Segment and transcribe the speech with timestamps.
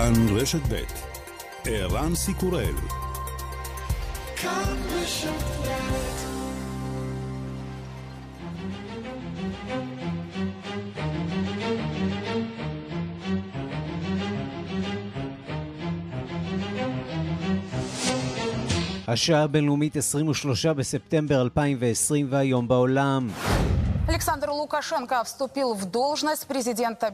[0.00, 0.74] כאן רשת ב'
[1.64, 2.74] ערן סיקורל
[4.36, 5.30] כאן רשת
[19.08, 23.28] השעה הבינלאומית 23 בספטמבר 2020 והיום בעולם.
[24.12, 27.08] Александр Лукашенко вступил в должность президента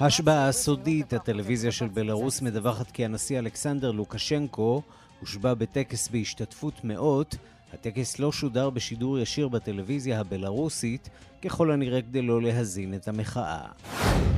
[0.00, 4.82] השבעה הסודית, הטלוויזיה של בלארוס מדווחת כי הנשיא אלכסנדר לוקשנקו
[5.20, 7.36] הושבע בטקס בהשתתפות מאות.
[7.72, 11.08] הטקס לא שודר בשידור ישיר בטלוויזיה הבלארוסית,
[11.44, 13.66] ככל הנראה כדי לא להזין את המחאה.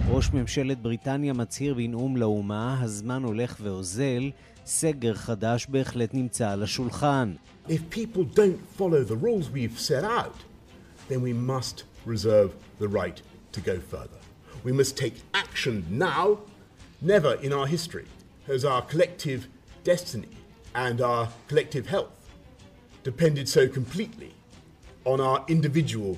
[0.09, 4.31] ראש ממשלת בריטניה מצהיר בנאום לאומה, הזמן הולך ואוזל,
[4.67, 7.35] סגר חדש בהחלט נמצא על השולחן.
[7.69, 10.48] If people don't follow the rules we've set out,
[11.10, 12.50] then we must reserve
[12.80, 14.20] the right to go further.
[14.64, 16.40] We must take action now.
[17.02, 18.08] Never in our history
[18.48, 19.48] has our collective
[19.84, 20.36] destiny
[20.76, 22.16] and our collective health
[23.04, 24.32] depended so completely
[25.06, 26.18] on our individual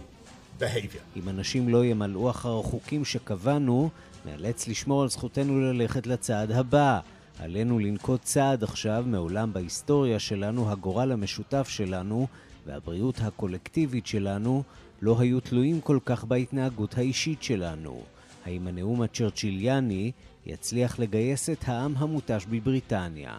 [0.60, 1.02] behavior.
[1.16, 3.90] אם אנשים לא ימלאו אחר החוקים שקבענו,
[4.26, 7.00] נאלץ לשמור על זכותנו ללכת לצעד הבא.
[7.40, 12.28] עלינו לנקוט צעד עכשיו, מעולם בהיסטוריה שלנו, הגורל המשותף שלנו
[12.71, 14.63] והבריאות הקולקטיבית שלנו
[15.03, 18.03] לא היו תלויים כל כך בהתנהגות האישית שלנו.
[18.47, 20.13] האם הנאום הצ'רצ'יליאני
[20.47, 23.39] יצליח לגייס את העם המותש בבריטניה?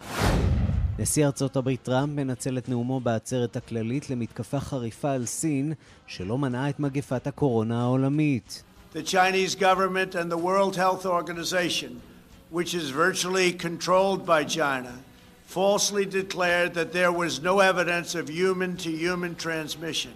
[0.98, 5.72] נשיא ארצות הברית טראמפ מנצל את נאומו בעצרת הכללית למתקפה חריפה על סין,
[6.06, 8.62] שלא מנעה את מגפת הקורונה העולמית.
[8.94, 9.02] The
[12.52, 14.92] which is virtually controlled by China,
[15.51, 20.13] falsely declared that there was no evidence of human-to-human transmission.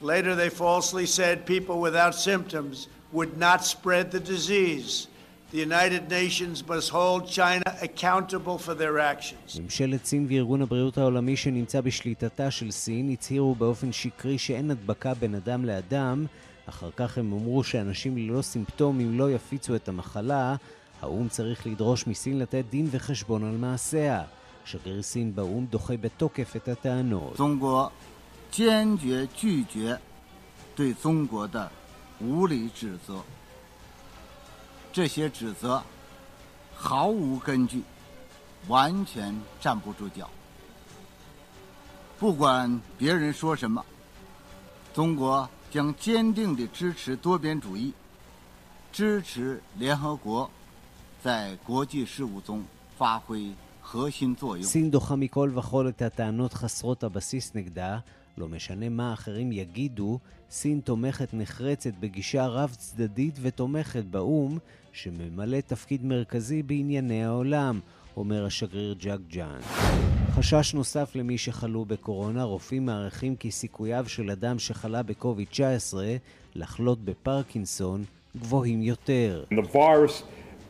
[0.00, 5.08] Later, they falsely said people without symptoms would not spread the disease.
[5.52, 9.60] The United Nations must hold China accountable for their actions.
[9.60, 15.34] ממשלת סין וארגון הבריאות העולמי שנמצא בשליטתה של סין הצהירו באופן שקרי שאין הדבקה בין
[15.34, 16.26] אדם לאדם.
[16.68, 20.56] אחר כך הם אמרו שאנשים ללא סימפטומים לא יפיצו את המחלה.
[21.02, 24.22] האו"ם צריך לדרוש מסין לתת דין וחשבון על מעשיה.
[24.64, 27.36] שגריר סין באו"ם דוחה בתוקף את הטענות.
[28.50, 30.00] 坚决拒绝
[30.74, 31.70] 对中国的
[32.20, 33.22] 无理指责，
[34.92, 35.82] 这些指责
[36.74, 37.82] 毫无根据，
[38.68, 40.30] 完全站不住脚。
[42.18, 43.84] 不管别人说什么，
[44.94, 47.92] 中国将坚定地支持多边主义，
[48.90, 50.50] 支持联合国
[51.22, 52.64] 在国际事务中
[52.96, 53.69] 发挥核心作用。
[54.61, 57.99] סין דוחה מכל וכול את הטענות חסרות הבסיס נגדה.
[58.37, 60.19] לא משנה מה אחרים יגידו,
[60.49, 64.57] סין תומכת נחרצת בגישה רב-צדדית ותומכת באו"ם,
[64.93, 67.79] שממלא תפקיד מרכזי בענייני העולם,
[68.17, 69.59] אומר השגריר ג'אק ג'אן.
[70.31, 75.93] חשש נוסף למי שחלו בקורונה, רופאים מעריכים כי סיכוייו של אדם שחלה בקוביד-19
[76.55, 78.03] לחלות בפרקינסון
[78.37, 79.43] גבוהים יותר.
[79.53, 80.23] The virus,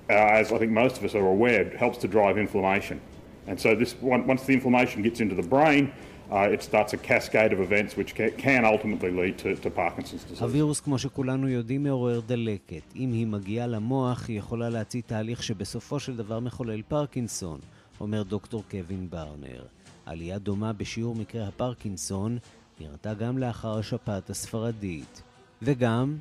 [0.09, 3.10] uh, as I think most of us are aware, helps to drive inflammation.
[3.47, 5.91] And so this, once the inflammation gets into the brain,
[6.31, 10.41] uh, it starts a cascade of events which can ultimately lead to, to Parkinson's disease.
[10.41, 12.81] הווירוס, כמו שכולנו יודעים, מעורר דלקת.
[12.96, 17.59] אם היא מגיעה למוח, היא יכולה להציא תהליך שבסופו של דבר מחולל פרקינסון,
[18.00, 19.63] אומר דוקטור קווין ברנר.
[20.06, 22.38] עלייה דומה בשיעור מקרי הפרקינסון
[22.79, 25.22] נראתה גם לאחר השפעת הספרדית.
[25.62, 26.18] וגם...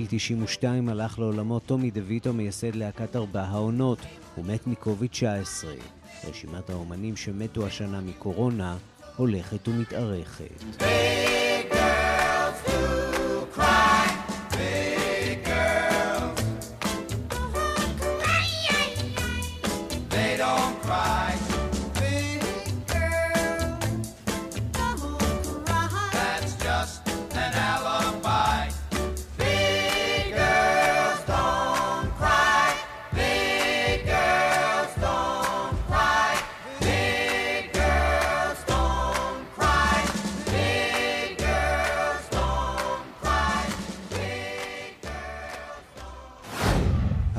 [0.00, 3.98] בגיל 92 הלך לעולמו טומי דה ויטו, מייסד להקת ארבע העונות.
[4.34, 5.64] הוא מת מקוביד-19.
[6.28, 8.76] רשימת האומנים שמתו השנה מקורונה
[9.16, 10.64] הולכת ומתארכת.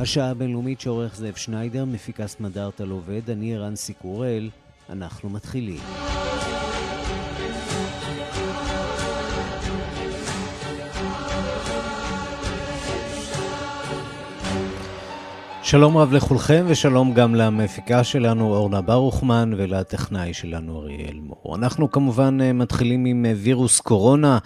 [0.01, 4.49] השעה הבינלאומית שעורך זאב שניידר, מפיקה סמדארטה עובד, אני ערן סיקורל,
[4.89, 5.79] אנחנו מתחילים.
[15.63, 21.55] שלום רב לכולכם ושלום גם למפיקה שלנו אורנה ברוכמן ולטכנאי שלנו אריאל מור.
[21.55, 24.37] אנחנו כמובן אה, מתחילים עם אה, וירוס קורונה.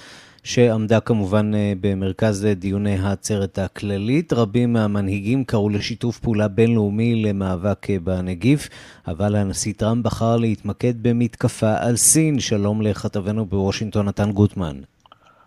[0.46, 4.34] שעמדה כמובן אה, במרכז דיוני העצרת הכללית.
[4.34, 8.70] רבים מהמנהיגים קראו לשיתוף פעולה בינלאומי למאבק בנגיף,
[9.08, 12.40] אבל הנשיא טראמפ בחר להתמקד במתקפה על סין.
[12.40, 14.76] שלום לכתבנו בוושינגטון, נתן גוטמן.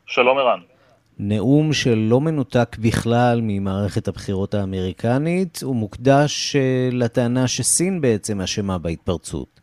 [0.07, 0.61] שלום ערן.
[1.19, 9.58] נאום שלא מנותק בכלל ממערכת הבחירות האמריקנית, הוא מוקדש אה, לטענה שסין בעצם אשמה בהתפרצות.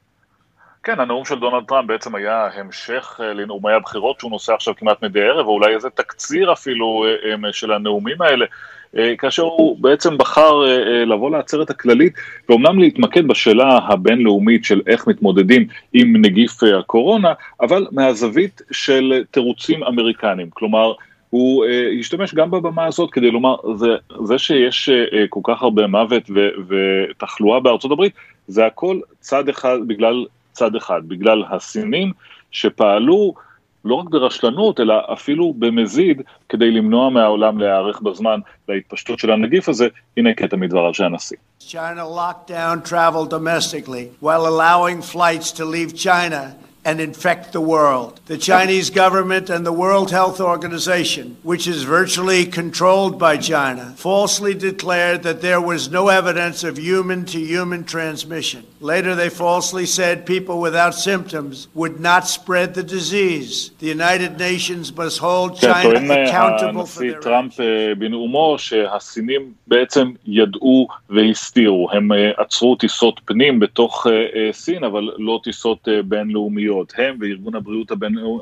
[0.86, 5.04] כן, הנאום של דונלד טראמפ בעצם היה המשך אה, לנאומי הבחירות שהוא נושא עכשיו כמעט
[5.04, 7.06] מדי ערב, או אולי איזה תקציר אפילו
[7.46, 8.46] אה, של הנאומים האלה.
[9.18, 10.52] כאשר הוא בעצם בחר
[11.06, 12.14] לבוא לעצרת הכללית
[12.50, 20.50] ואומנם להתמקד בשאלה הבינלאומית של איך מתמודדים עם נגיף הקורונה, אבל מהזווית של תירוצים אמריקניים,
[20.54, 20.94] כלומר
[21.30, 23.88] הוא uh, השתמש גם בבמה הזאת כדי לומר, זה,
[24.24, 28.14] זה שיש uh, כל כך הרבה מוות ו, ותחלואה בארצות הברית,
[28.48, 32.12] זה הכל צד אחד, בגלל צד אחד, בגלל הסינים
[32.52, 33.34] שפעלו
[33.86, 39.88] לא רק ברשלנות, אלא אפילו במזיד, כדי למנוע מהעולם להיערך בזמן להתפשטות של הנגיף הזה.
[40.18, 41.38] הנה קטע מדבריו של הנשיא.
[41.60, 46.42] China locked down travel domestically while allowing flights to leave China
[46.85, 48.19] and infect the world.
[48.25, 54.55] The Chinese government and the World Health Organization, which is virtually controlled by China, falsely
[54.55, 58.65] declared that there was no evidence of human to human transmission.
[58.81, 63.73] Later, they falsely said people without symptoms would not spread the disease.
[63.79, 67.61] The United Nations must hold China accountable for their טראמפ
[67.99, 71.89] בנאומו שהסינים בעצם ידעו והסתירו.
[71.93, 74.07] הם עצרו טיסות פנים בתוך
[74.53, 76.71] סין, אבל לא טיסות בינלאומיות.
[76.76, 77.92] הבריאות, הם וארגון הבריאות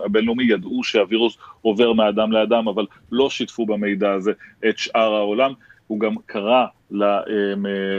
[0.06, 4.32] הבינלאומי ידעו שהווירוס עובר מאדם לאדם, אבל לא שיתפו במידע הזה
[4.70, 5.54] את שאר העולם.
[5.88, 6.66] הוא גם קרא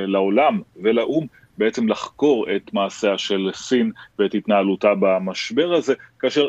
[0.06, 1.26] לעולם ולאו"ם
[1.58, 6.48] בעצם לחקור את מעשיה של סין ואת התנהלותה במשבר הזה, כאשר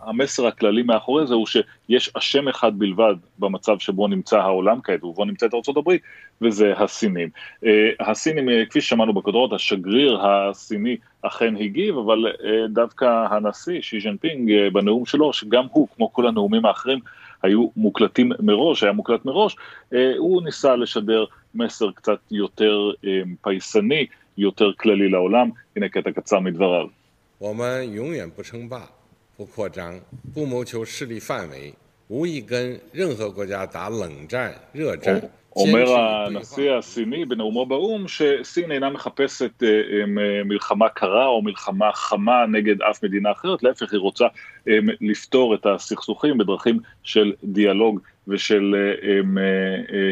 [0.00, 5.24] המסר הכללי מאחורי זה הוא שיש אשם אחד בלבד במצב שבו נמצא העולם כעת ובו
[5.24, 5.90] נמצאת ארה"ב,
[6.42, 7.28] וזה הסינים.
[7.66, 13.99] אה, הסינים, אה, כפי ששמענו בכותרות, השגריר הסיני אכן הגיב, אבל אה, דווקא הנשיא, שי
[14.01, 16.99] ז'נפינג, בנאום שלו, שגם הוא, כמו כל הנאומים האחרים,
[17.43, 19.55] היו מוקלטים מראש, היה מוקלט מראש,
[20.17, 21.25] הוא ניסה לשדר
[21.55, 22.91] מסר קצת יותר
[23.41, 24.05] פייסני,
[24.37, 25.49] יותר כללי לעולם.
[25.75, 26.87] הנה קטע קצר מדבריו.
[27.37, 28.89] 我们永远不称霸。
[29.37, 29.99] 不扩张，
[30.33, 31.73] 不谋求势力范围，
[32.07, 35.21] 无意跟任何国家打冷战、热战。
[35.56, 39.62] אומר הנשיא הסיני בנאומו באו"ם שסין אינה מחפשת
[40.44, 44.24] מלחמה קרה או מלחמה חמה נגד אף מדינה אחרת, להפך היא רוצה
[45.00, 48.74] לפתור את הסכסוכים בדרכים של דיאלוג ושל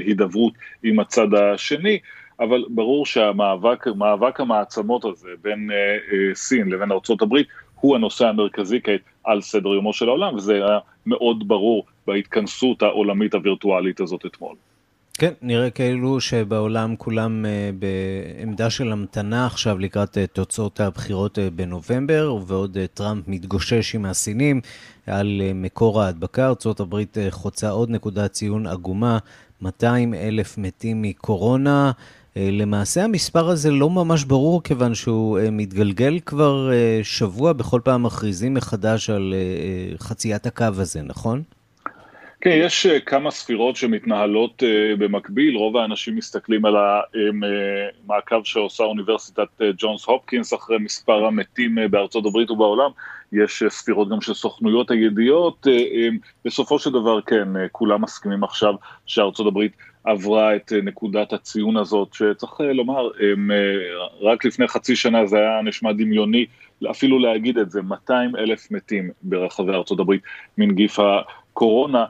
[0.05, 0.53] הידברות
[0.83, 1.99] עם הצד השני,
[2.41, 5.71] אבל ברור שהמאבק המעצמות הזה בין
[6.35, 7.35] סין לבין ארה"ב
[7.81, 13.35] הוא הנושא המרכזי כעת על סדר יומו של העולם, וזה היה מאוד ברור בהתכנסות העולמית
[13.35, 14.55] הווירטואלית הזאת אתמול.
[15.19, 21.41] כן, נראה כאילו שבעולם כולם uh, בעמדה של המתנה עכשיו לקראת uh, תוצאות הבחירות uh,
[21.55, 24.61] בנובמבר, ועוד uh, טראמפ מתגושש עם הסינים
[25.07, 26.47] על מקור ההדבקה.
[26.47, 26.97] ארה"ב
[27.31, 29.19] חוצה עוד נקודת ציון עגומה,
[29.63, 31.93] 200 אלף מתים מקורונה.
[32.37, 37.81] אה, למעשה המספר הזה לא ממש ברור, כיוון שהוא אה, מתגלגל כבר אה, שבוע, בכל
[37.85, 39.35] פעם מכריזים מחדש על
[39.99, 41.43] חציית הקו הזה, נכון?
[42.41, 44.63] כן, יש כמה ספירות שמתנהלות
[44.99, 52.51] במקביל, רוב האנשים מסתכלים על המעקב שעושה אוניברסיטת ג'ונס הופקינס אחרי מספר המתים בארצות הברית
[52.51, 52.91] ובעולם,
[53.33, 55.67] יש ספירות גם של סוכנויות הידיעות,
[56.45, 58.75] בסופו של דבר כן, כולם מסכימים עכשיו
[59.07, 59.73] שארצות הברית
[60.05, 63.33] עברה את אה, נקודת הציון הזאת, שצריך אה, לומר, אה,
[64.21, 66.47] רק לפני חצי שנה זה היה נשמע דמיוני
[66.91, 70.23] אפילו להגיד את זה, 200 אלף מתים ברחבי ארצות הברית
[70.59, 72.05] מנגיף הקורונה,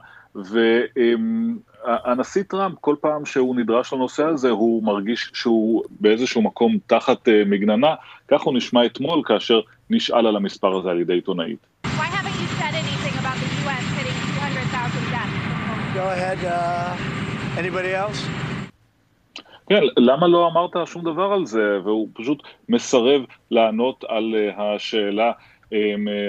[0.45, 7.95] והנשיא טראמפ, כל פעם שהוא נדרש לנושא הזה, הוא מרגיש שהוא באיזשהו מקום תחת מגננה,
[8.27, 11.59] כך הוא נשמע אתמול כאשר נשאל על המספר הזה על ידי עיתונאית.
[15.95, 17.19] Go ahead, uh...
[17.59, 18.19] Anybody else?
[19.69, 21.79] כן, למה לא אמרת שום דבר על זה?
[21.83, 25.31] והוא פשוט מסרב לענות על אה, השאלה אה,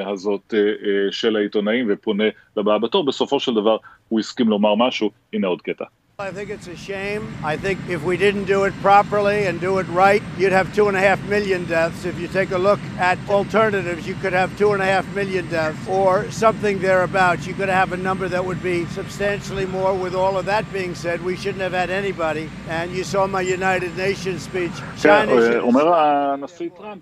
[0.06, 2.24] הזאת אה, של העיתונאים ופונה
[2.58, 3.06] לבאה בתור.
[3.06, 5.86] בסופו של דבר הוא הסכים לומר משהו, הנה עוד קטע.
[6.18, 7.24] I think it's a shame.
[7.44, 10.88] I think if we didn't do it properly and do it right, you'd have two
[10.88, 12.06] and a half million deaths.
[12.06, 15.46] If you take a look at alternatives, you could have two and a half million
[15.50, 17.46] deaths or something thereabouts.
[17.46, 19.94] You could have a number that would be substantially more.
[19.94, 22.50] With all of that being said, we shouldn't have had anybody.
[22.70, 24.76] And you saw my United Nations speech.
[24.98, 27.02] China אומר הנשיא טראמפ,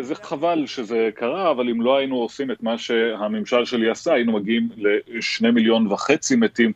[0.00, 4.32] זה חבל שזה קרה, אבל אם לא היינו עושים את מה שהממשל שלי עשה, היינו
[4.32, 6.72] מגיעים לשני מיליון וחצי מתים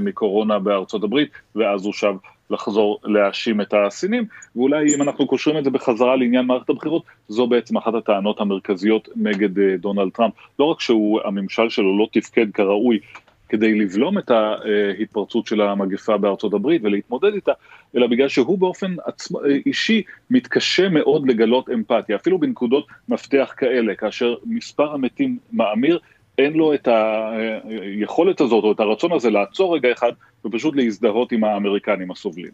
[0.00, 2.14] מקורונה בארצות הברית, ואז הוא שב
[2.50, 4.24] לחזור להאשים את הסינים,
[4.56, 9.08] ואולי אם אנחנו קושרים את זה בחזרה לעניין מערכת הבחירות, זו בעצם אחת הטענות המרכזיות
[9.16, 10.34] נגד דונלד טראמפ.
[10.58, 12.98] לא רק שהממשל שלו לא תפקד כראוי
[13.48, 17.52] כדי לבלום את ההתפרצות של המגפה בארצות הברית ולהתמודד איתה,
[17.96, 24.34] אלא בגלל שהוא באופן עצמא, אישי מתקשה מאוד לגלות אמפתיה, אפילו בנקודות מפתח כאלה, כאשר
[24.46, 25.98] מספר המתים מאמיר,
[26.38, 30.12] אין לו את היכולת הזאת או את הרצון הזה לעצור רגע אחד
[30.44, 32.52] ופשוט להזדהות עם האמריקנים הסובלים.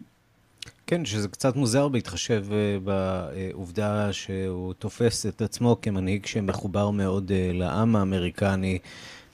[0.87, 2.45] כן, שזה קצת מוזר בהתחשב
[2.83, 8.77] בעובדה שהוא תופס את עצמו כמנהיג שמחובר מאוד לעם האמריקני,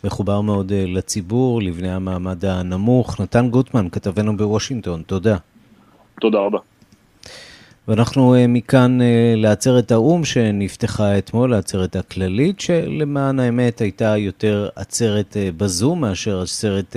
[0.04, 3.22] מחובר מאוד לציבור, לבני המעמד הנמוך.
[3.22, 5.38] נתן גוטמן, כתבנו בוושינגטון, תודה.
[6.22, 6.60] תודה רבה.
[7.88, 9.00] ואנחנו מכאן
[9.36, 16.96] לעצרת האו"ם שנפתחה אתמול, העצרת הכללית, שלמען האמת הייתה יותר עצרת בזום מאשר עצרת,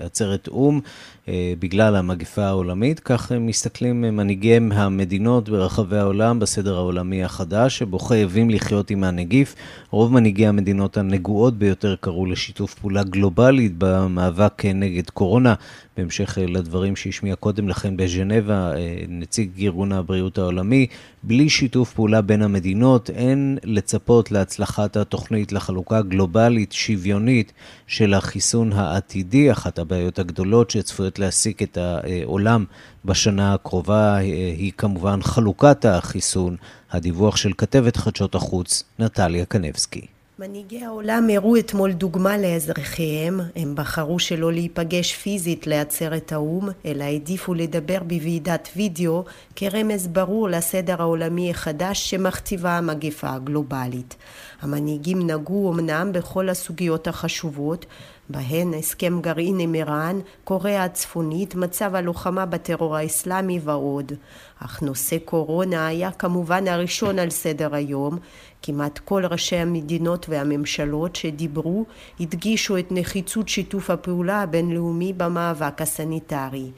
[0.00, 0.80] עצרת או"ם
[1.28, 3.00] בגלל המגפה העולמית.
[3.00, 9.54] כך מסתכלים מנהיגי המדינות ברחבי העולם בסדר העולמי החדש, שבו חייבים לחיות עם הנגיף.
[9.90, 15.54] רוב מנהיגי המדינות הנגועות ביותר קראו לשיתוף פעולה גלובלית במאבק נגד קורונה,
[15.96, 18.72] בהמשך לדברים שהשמיע קודם לכן בז'נבה
[19.08, 20.86] נציג ארגון הבריאות העולמי.
[21.22, 27.52] בלי שיתוף פעולה בין המדינות אין לצפות להצלחת התוכנית לחלוקה גלובלית שוויונית
[27.86, 29.52] של החיסון העתידי.
[29.52, 32.64] אחת הבעיות הגדולות שצפויות להעסיק את העולם
[33.04, 36.56] בשנה הקרובה היא כמובן חלוקת החיסון.
[36.92, 40.06] הדיווח של כתבת חדשות החוץ, נטליה קנבסקי.
[40.38, 47.54] מנהיגי העולם הראו אתמול דוגמה לאזרחיהם, הם בחרו שלא להיפגש פיזית לעצרת האו"ם, אלא העדיפו
[47.54, 49.24] לדבר בוועידת וידאו
[49.56, 54.16] כרמז ברור לסדר העולמי החדש שמכתיבה המגפה הגלובלית.
[54.62, 57.86] המנהיגים נגעו אמנם בכל הסוגיות החשובות,
[58.30, 64.12] בהן הסכם גרעין עם איראן, קוריאה הצפונית, מצב הלוחמה בטרור האסלאמי ועוד.
[64.58, 68.18] אך נושא קורונה היה כמובן הראשון על סדר היום.
[68.62, 71.84] כמעט כל ראשי המדינות והממשלות שדיברו
[72.20, 76.70] הדגישו את נחיצות שיתוף הפעולה הבינלאומי במאבק הסניטרי.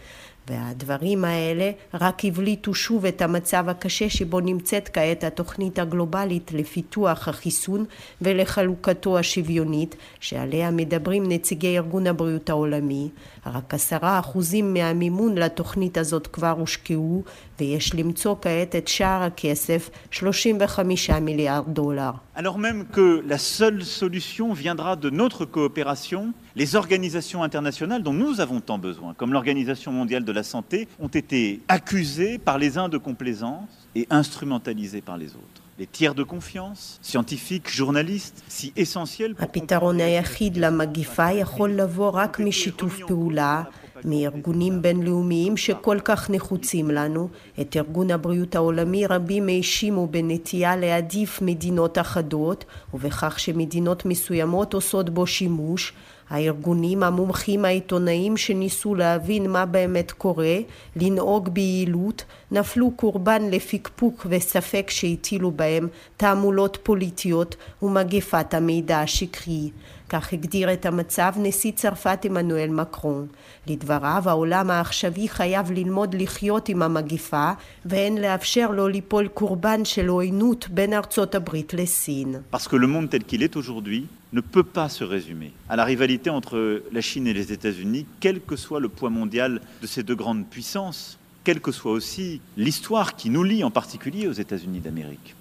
[0.49, 7.85] והדברים האלה רק הבליטו שוב את המצב הקשה שבו נמצאת כעת התוכנית הגלובלית לפיתוח החיסון
[8.23, 13.09] ולחלוקתו השוויונית שעליה מדברים נציגי ארגון הבריאות העולמי.
[13.47, 17.23] רק עשרה אחוזים מהמימון לתוכנית הזאת כבר הושקעו
[17.61, 22.11] ויש למצוא כעת את שאר הכסף, 35 מיליארד דולר.
[22.36, 28.42] Alors même que la seule solution viendra de notre coopération, les organisations internationales dont nous
[28.42, 32.90] avons tant besoin, comme l'Organisation mondiale de la santé, ont été accusées par les uns
[32.90, 35.62] de complaisance et instrumentalisées par les autres.
[35.80, 39.44] Les tiers de confiance, scientifiques, journalistes, si essentiels pour...
[39.44, 43.64] הפתרון היחיד למגיפה יכול לבוא רק משיתוף פעולה
[44.05, 47.29] מארגונים בינלאומיים שכל כך נחוצים לנו.
[47.61, 55.27] את ארגון הבריאות העולמי רבים האשימו בנטייה להעדיף מדינות אחדות ובכך שמדינות מסוימות עושות בו
[55.27, 55.93] שימוש.
[56.33, 60.57] הארגונים, המומחים, העיתונאים שניסו להבין מה באמת קורה,
[60.97, 69.71] לנהוג ביעילות, נפלו קורבן לפקפוק וספק שהטילו בהם תעמולות פוליטיות ומגפת המידע השקרי.
[70.12, 73.28] כך הגדיר את המצב נשיא צרפת עמנואל מקרון.
[73.68, 77.52] לדבריו העולם העכשווי חייב ללמוד לחיות עם המגיפה
[77.86, 82.36] ואין לאפשר לו ליפול קורבן של עוינות בין ארצות הברית לסין.
[82.52, 85.86] Parce que le monde tel qu'il est aujourd'hui ne peut pas se résumer à la
[85.86, 90.04] rivalité entre la Chine et les États-Unis, quel que soit le poids mondial de ces
[90.04, 94.80] deux grandes puissances, quelle que soit aussi l'histoire qui nous lie en particulier aux États-Unis
[94.80, 95.36] d'Amérique.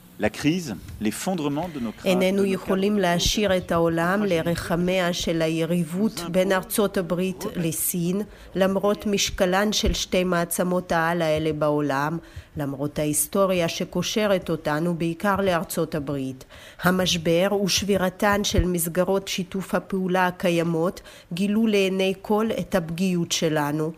[2.05, 8.21] איננו יכולים להשאיר את העולם לרחמיה של היריבות בין ארצות הברית לסין,
[8.55, 12.17] למרות משקלן של שתי מעצמות העל האלה בעולם,
[12.57, 16.45] למרות ההיסטוריה שקושרת אותנו בעיקר לארצות הברית.
[16.83, 21.01] המשבר ושבירתן של מסגרות שיתוף הפעולה הקיימות
[21.33, 23.91] גילו לעיני כל את הפגיעות שלנו.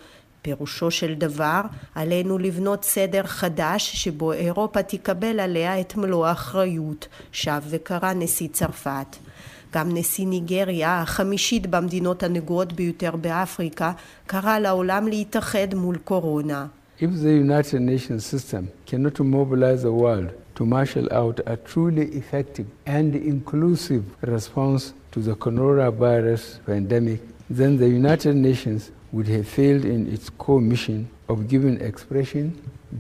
[0.43, 1.61] פירושו של דבר,
[1.95, 9.15] עלינו לבנות סדר חדש שבו אירופה תקבל עליה את מלוא האחריות, שב וקרא נשיא צרפת.
[9.73, 13.91] גם נשיא ניגריה, החמישית במדינות הנגועות ביותר באפריקה,
[14.27, 16.65] קרא לעולם להתאחד מול קורונה.
[16.99, 22.67] If the United Nations system cannot mobilize the world to marshal out a truly effective
[22.85, 24.03] and inclusive
[24.35, 27.19] response to the coronavirus pandemic,
[27.49, 32.44] then the United Nations would have failed in its core mission of giving expression,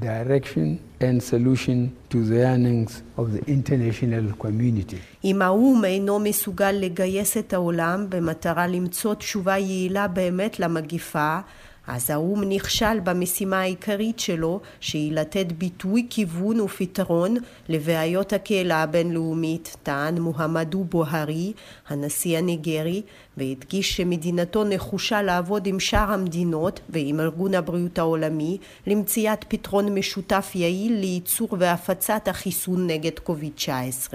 [0.00, 1.78] direction, and solution
[2.10, 4.96] to the yearnings of the international community.
[5.24, 11.38] אם האו"ם אינו מסוגל לגייס את העולם במטרה למצוא תשובה יעילה באמת למגיפה,
[11.87, 17.35] אז האו"ם נכשל במשימה העיקרית שלו, שהיא לתת ביטוי, כיוון ופתרון
[17.69, 21.53] לבעיות הקהילה הבינלאומית, טען מוחמדו בוהארי,
[21.87, 23.01] הנשיא הניגרי,
[23.37, 30.93] והדגיש שמדינתו נחושה לעבוד עם שאר המדינות ועם ארגון הבריאות העולמי למציאת פתרון משותף יעיל
[30.93, 34.13] לייצור והפצת החיסון נגד קוביד-19.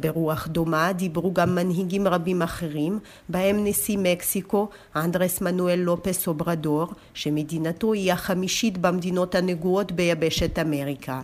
[0.00, 7.92] ברוח דומה דיברו גם מנהיגים רבים אחרים, בהם נשיא מקסיקו, אנדרס מנואל לופס אוברדור, שמדינתו
[7.92, 11.20] היא החמישית במדינות הנגועות ביבשת אמריקה.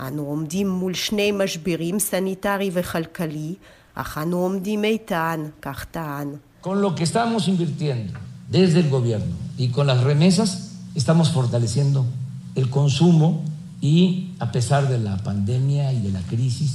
[0.00, 3.54] אנו עומדים מול שני משברים, סניטרי וכלכלי,
[3.94, 6.28] אך אנו עומדים איתן, כך טען.
[6.62, 8.12] Con lo que estamos invirtiendo
[8.50, 10.50] desde el gobierno y con las remesas,
[10.94, 12.06] estamos fortaleciendo
[12.54, 13.44] el consumo
[13.82, 16.72] y a pesar de la pandemia y de la crisis,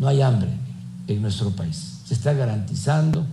[0.00, 0.50] no hay hambre
[1.08, 1.78] en nuestro país.
[2.06, 3.24] Se está garantizando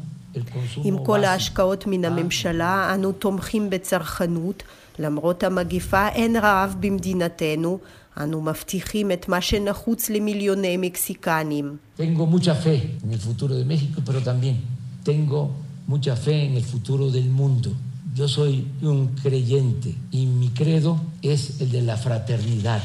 [0.84, 4.64] עם כל ההשקעות מן הממשלה, אנו תומכים בצרכנות.
[5.00, 7.80] למרות המגיפה אין רעב במדינתנו,
[8.18, 11.78] אנו מבטיחים את מה שנחוץ למיליוני מקסיקנים.
[11.98, 14.56] Tengo mucha fe en el futuro de México, pero también
[15.04, 15.52] tengo
[15.88, 17.70] mucha fe en el futuro del mundo.
[18.16, 20.92] Yo soy un creyente y mi credo
[21.22, 22.84] es el de la fraternidad.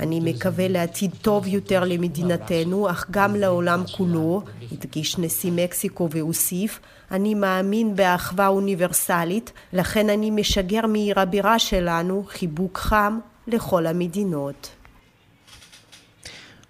[0.00, 4.42] אני מקווה לעתיד טוב יותר למדינתנו, אך גם לעולם כולו,
[4.72, 6.80] הדגיש נשיא מקסיקו והוסיף,
[7.10, 14.70] אני מאמין באחווה אוניברסלית, לכן אני משגר מעיר הבירה שלנו חיבוק חם לכל המדינות.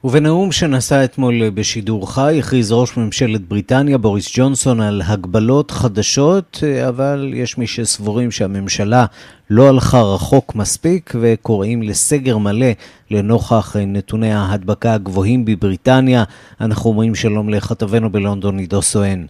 [0.04, 7.30] ובנאום שנשא אתמול בשידור חי, הכריז ראש ממשלת בריטניה בוריס ג'ונסון על הגבלות חדשות, אבל
[7.34, 9.06] יש מי שסבורים שהממשלה
[9.50, 12.66] לא הלכה רחוק מספיק וקוראים לסגר מלא
[13.11, 16.25] לנוכח נתוני ההדבקה הגבוהים בבריטניה.
[16.61, 19.26] אנחנו אומרים שלום לכתבנו בלונדון, עידו סואן.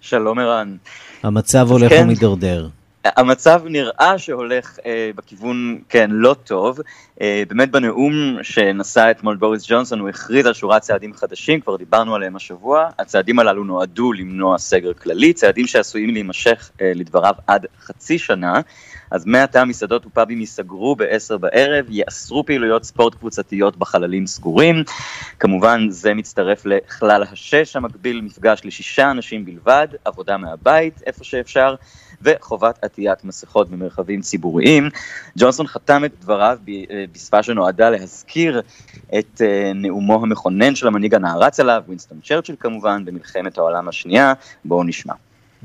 [0.00, 0.76] שלום ערן.
[1.22, 2.02] המצב הולך כן.
[2.04, 2.68] ומידרדר.
[3.04, 6.80] המצב נראה שהולך אה, בכיוון, כן, לא טוב.
[7.20, 12.14] אה, באמת בנאום שנשא אתמול בוריס ג'ונסון הוא הכריז על שורת צעדים חדשים, כבר דיברנו
[12.14, 12.88] עליהם השבוע.
[12.98, 18.60] הצעדים הללו נועדו למנוע סגר כללי, צעדים שעשויים להימשך אה, לדבריו עד חצי שנה.
[19.10, 24.84] אז מעתה מסעדות ופאבים ייסגרו ב-10 בערב, יאסרו פעילויות ספורט קבוצתיות בחללים סגורים.
[25.38, 31.74] כמובן זה מצטרף לכלל השש המקביל מפגש לשישה אנשים בלבד, עבודה מהבית איפה שאפשר.
[32.22, 34.88] וחובת עטיית מסכות במרחבים ציבוריים.
[35.38, 36.58] ג'ונסון חתם את דבריו
[37.12, 38.62] בשפה שנועדה להזכיר
[39.18, 44.32] את אה, נאומו המכונן של המנהיג הנערץ עליו, וינסטון צ'רצ'יל כמובן, במלחמת העולם השנייה.
[44.64, 45.14] בואו נשמע.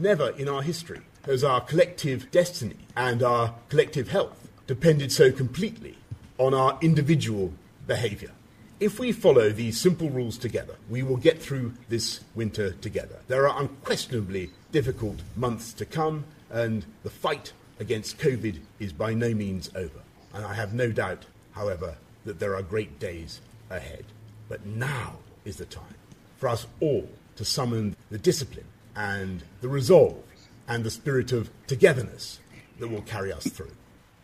[0.02, 4.38] Never in our history has our collective destiny and our collective health
[4.68, 5.96] depended so completely
[6.38, 7.54] on our individual
[7.88, 8.32] behavior.
[8.80, 13.18] If we follow these simple rules together, we will get through this winter together.
[13.28, 19.34] There are unquestionably difficult months to come, and the fight against COVID is by no
[19.34, 20.00] means over.
[20.34, 24.06] And I have no doubt, however, that there are great days ahead.
[24.48, 25.96] But now is the time
[26.38, 30.24] for us all to summon the discipline and the resolve
[30.65, 32.39] and the spirit of togetherness
[32.80, 33.72] that will carry us through.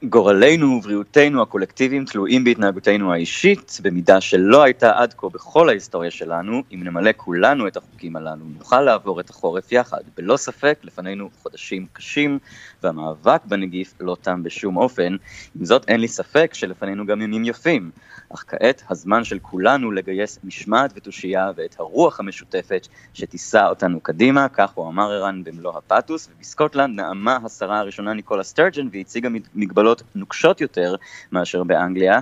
[0.10, 6.84] גורלנו ובריאותנו הקולקטיביים תלויים בהתנהגותנו האישית, במידה שלא הייתה עד כה בכל ההיסטוריה שלנו, אם
[6.84, 10.02] נמלא כולנו את החוקים הללו, נוכל לעבור את החורף יחד.
[10.18, 12.40] בלא ספק, לפנינו חודשים קשים,
[12.84, 15.16] והמאבק בנגיף לא תם בשום אופן.
[15.60, 17.92] עם זאת, אין לי ספק שלפנינו גם ימים יפים.
[18.34, 24.72] אך כעת הזמן של כולנו לגייס משמעת ותושייה ואת הרוח המשותפת שתישא אותנו קדימה, כך
[24.72, 30.96] הוא אמר ערן במלוא הפתוס, ובסקוטלנד נאמה השרה הראשונה ניקולה סטרג'ן והציגה מגבלות נוקשות יותר
[31.32, 32.20] מאשר באנגליה.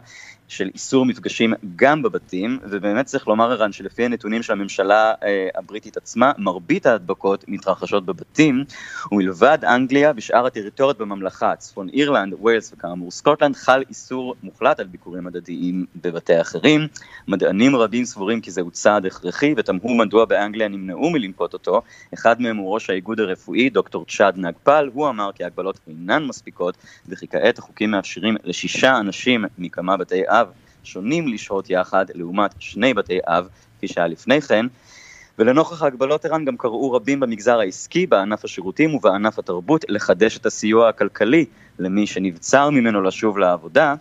[0.50, 5.98] של איסור מפגשים גם בבתים, ובאמת צריך לומר ערן שלפי הנתונים של הממשלה אה, הבריטית
[5.98, 8.64] עצמה, מרבית ההדבקות מתרחשות בבתים,
[9.12, 15.28] ומלבד אנגליה, בשאר הטריטוריות בממלכה, צפון אירלנד, ווילס וכאמור סקוטלנד, חל איסור מוחלט על ביקורים
[15.28, 16.88] הדדיים בבתי אחרים.
[17.28, 21.82] מדענים רבים סבורים כי זהו צעד הכרחי, ותמהו מדוע באנגליה נמנעו מלנקוט אותו.
[22.14, 26.78] אחד מהם הוא ראש האיגוד הרפואי, דוקטור צ'אנד נגפול, הוא אמר כי ההגבלות אינן מספיקות,
[27.08, 30.22] וכי כעת החוקים מאפשרים לשישה אנשים מכמה בתי
[30.90, 33.48] שונים לשהות יחד לעומת שני בתי אב,
[33.78, 34.66] כפי שהיה לפני כן.
[35.40, 40.90] ולנוכח ההגבלות ערן גם קראו רבים במגזר העסקי, בענף השירותים ובענף התרבות לחדש את הסיוע
[40.90, 41.46] הכלכלי
[41.80, 43.96] למי שנבצר ממנו לשוב לעבודה.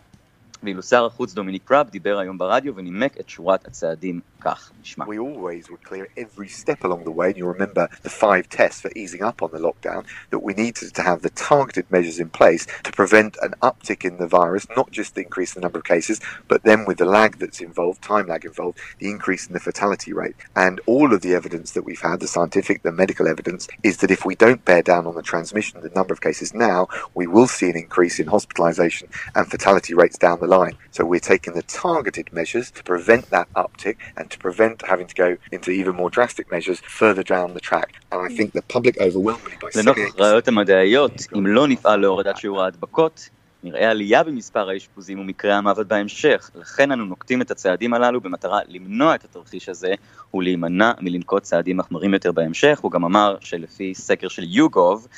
[0.62, 5.05] ואילו שר החוץ דומיניק ראב דיבר היום ברדיו ונימק את שורת הצעדים כך, נשמע.
[5.07, 8.81] We always were clear every step along the way, and you remember the five tests
[8.81, 12.29] for easing up on the lockdown, that we needed to have the targeted measures in
[12.29, 15.79] place to prevent an uptick in the virus, not just the increase in the number
[15.79, 19.53] of cases, but then with the lag that's involved, time lag involved, the increase in
[19.53, 20.35] the fatality rate.
[20.55, 24.11] And all of the evidence that we've had, the scientific, the medical evidence, is that
[24.11, 27.47] if we don't bear down on the transmission, the number of cases now, we will
[27.47, 30.75] see an increase in hospitalization and fatality rates down the line.
[30.91, 35.14] So we're taking the targeted measures to prevent that uptick and to prevent having to
[35.14, 37.90] go into even more drastic measures further down the track.
[38.12, 42.62] And I think the public overwhelmingly by לנוכח הראיות המדעיות, אם לא נפעל להורדת שיעור
[42.62, 43.28] ההדבקות,
[43.62, 46.50] נראה עלייה במספר האשפוזים ומקרי המוות בהמשך.
[46.54, 49.94] לכן אנו נוקטים את הצעדים הללו במטרה למנוע את התרחיש הזה
[50.34, 52.78] ולהימנע מלנקוט צעדים מחמרים יותר בהמשך.
[52.82, 55.08] הוא גם אמר שלפי סקר של יוגוב,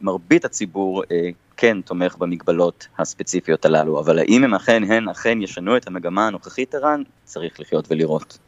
[0.00, 1.02] מרבית הציבור
[1.56, 6.74] כן תומך במגבלות הספציפיות הללו, אבל האם הם אכן, הן אכן ישנו את המגמה הנוכחית
[6.74, 8.38] ערן, צריך לחיות ולראות.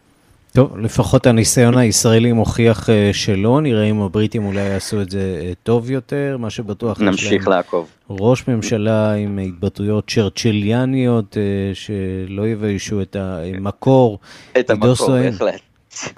[0.52, 6.36] טוב, לפחות הניסיון הישראלי מוכיח שלא, נראה אם הבריטים אולי יעשו את זה טוב יותר,
[6.38, 7.90] מה שבטוח נמשיך לעקוב.
[8.10, 11.36] ראש ממשלה עם התבטאויות צ'רצ'יליאניות,
[11.74, 14.18] שלא יביישו את המקור.
[14.58, 15.60] את המקור, בהחלט.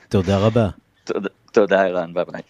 [0.08, 0.68] תודה רבה.
[1.04, 2.42] תודה, תודה ערן, ביי ביי.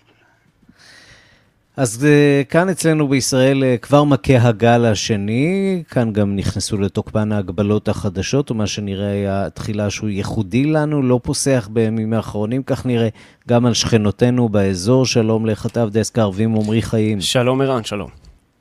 [1.76, 2.06] אז
[2.48, 9.10] כאן אצלנו בישראל כבר מכה הגל השני, כאן גם נכנסו לתוקפן ההגבלות החדשות, ומה שנראה
[9.10, 13.08] היה תחילה שהוא ייחודי לנו, לא פוסח בימים האחרונים, כך נראה
[13.48, 15.06] גם על שכנותינו באזור.
[15.06, 17.20] שלום לכתב דסק הערבים עמרי חיים.
[17.20, 18.08] שלום ערן, שלום.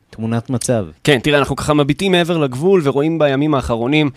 [0.09, 0.85] תמונת מצב.
[1.03, 4.09] כן, תראה, אנחנו ככה מביטים מעבר לגבול ורואים בימים האחרונים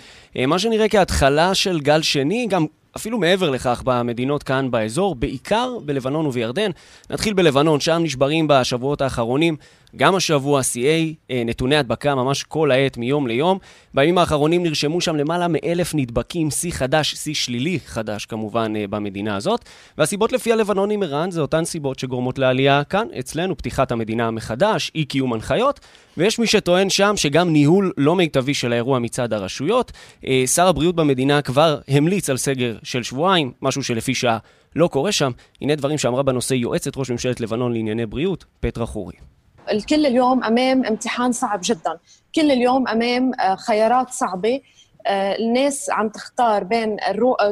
[0.47, 6.27] מה שנראה כהתחלה של גל שני, גם אפילו מעבר לכך במדינות כאן באזור, בעיקר בלבנון
[6.27, 6.71] ובירדן.
[7.11, 9.57] נתחיל בלבנון, שם נשברים בשבועות האחרונים
[9.97, 13.59] גם השבוע שיאי נתוני הדבקה ממש כל העת מיום ליום.
[13.95, 19.65] בימים האחרונים נרשמו שם למעלה מאלף נדבקים, שיא חדש, שיא שלילי חדש כמובן במדינה הזאת.
[19.99, 25.05] והסיבות לפי הלבנונים ערן זה אותן סיבות שגורמות לעלייה כאן, אצלנו פתיחת המדינה מחדש, אי
[25.05, 25.81] קיום הנחיות,
[26.17, 29.93] ויש מי שטוען שם שגם ניהול לא מיטבי של האירוע מצד הרשויות.
[30.47, 34.39] שר הבריאות במדינה כבר המליץ על סגר של שבועיים, משהו שלפי שעה
[34.77, 35.31] לא קורה שם.
[35.61, 39.32] הנה דברים שאמרה בנושא יועצת ראש ממשלת לבנון לענייני בריאות, פטרה חורי.
[39.72, 41.98] الكل اليوم امام امتحان صعب جدا
[42.36, 44.60] كل اليوم امام خيارات صعبه
[45.40, 46.98] الناس عم تختار בין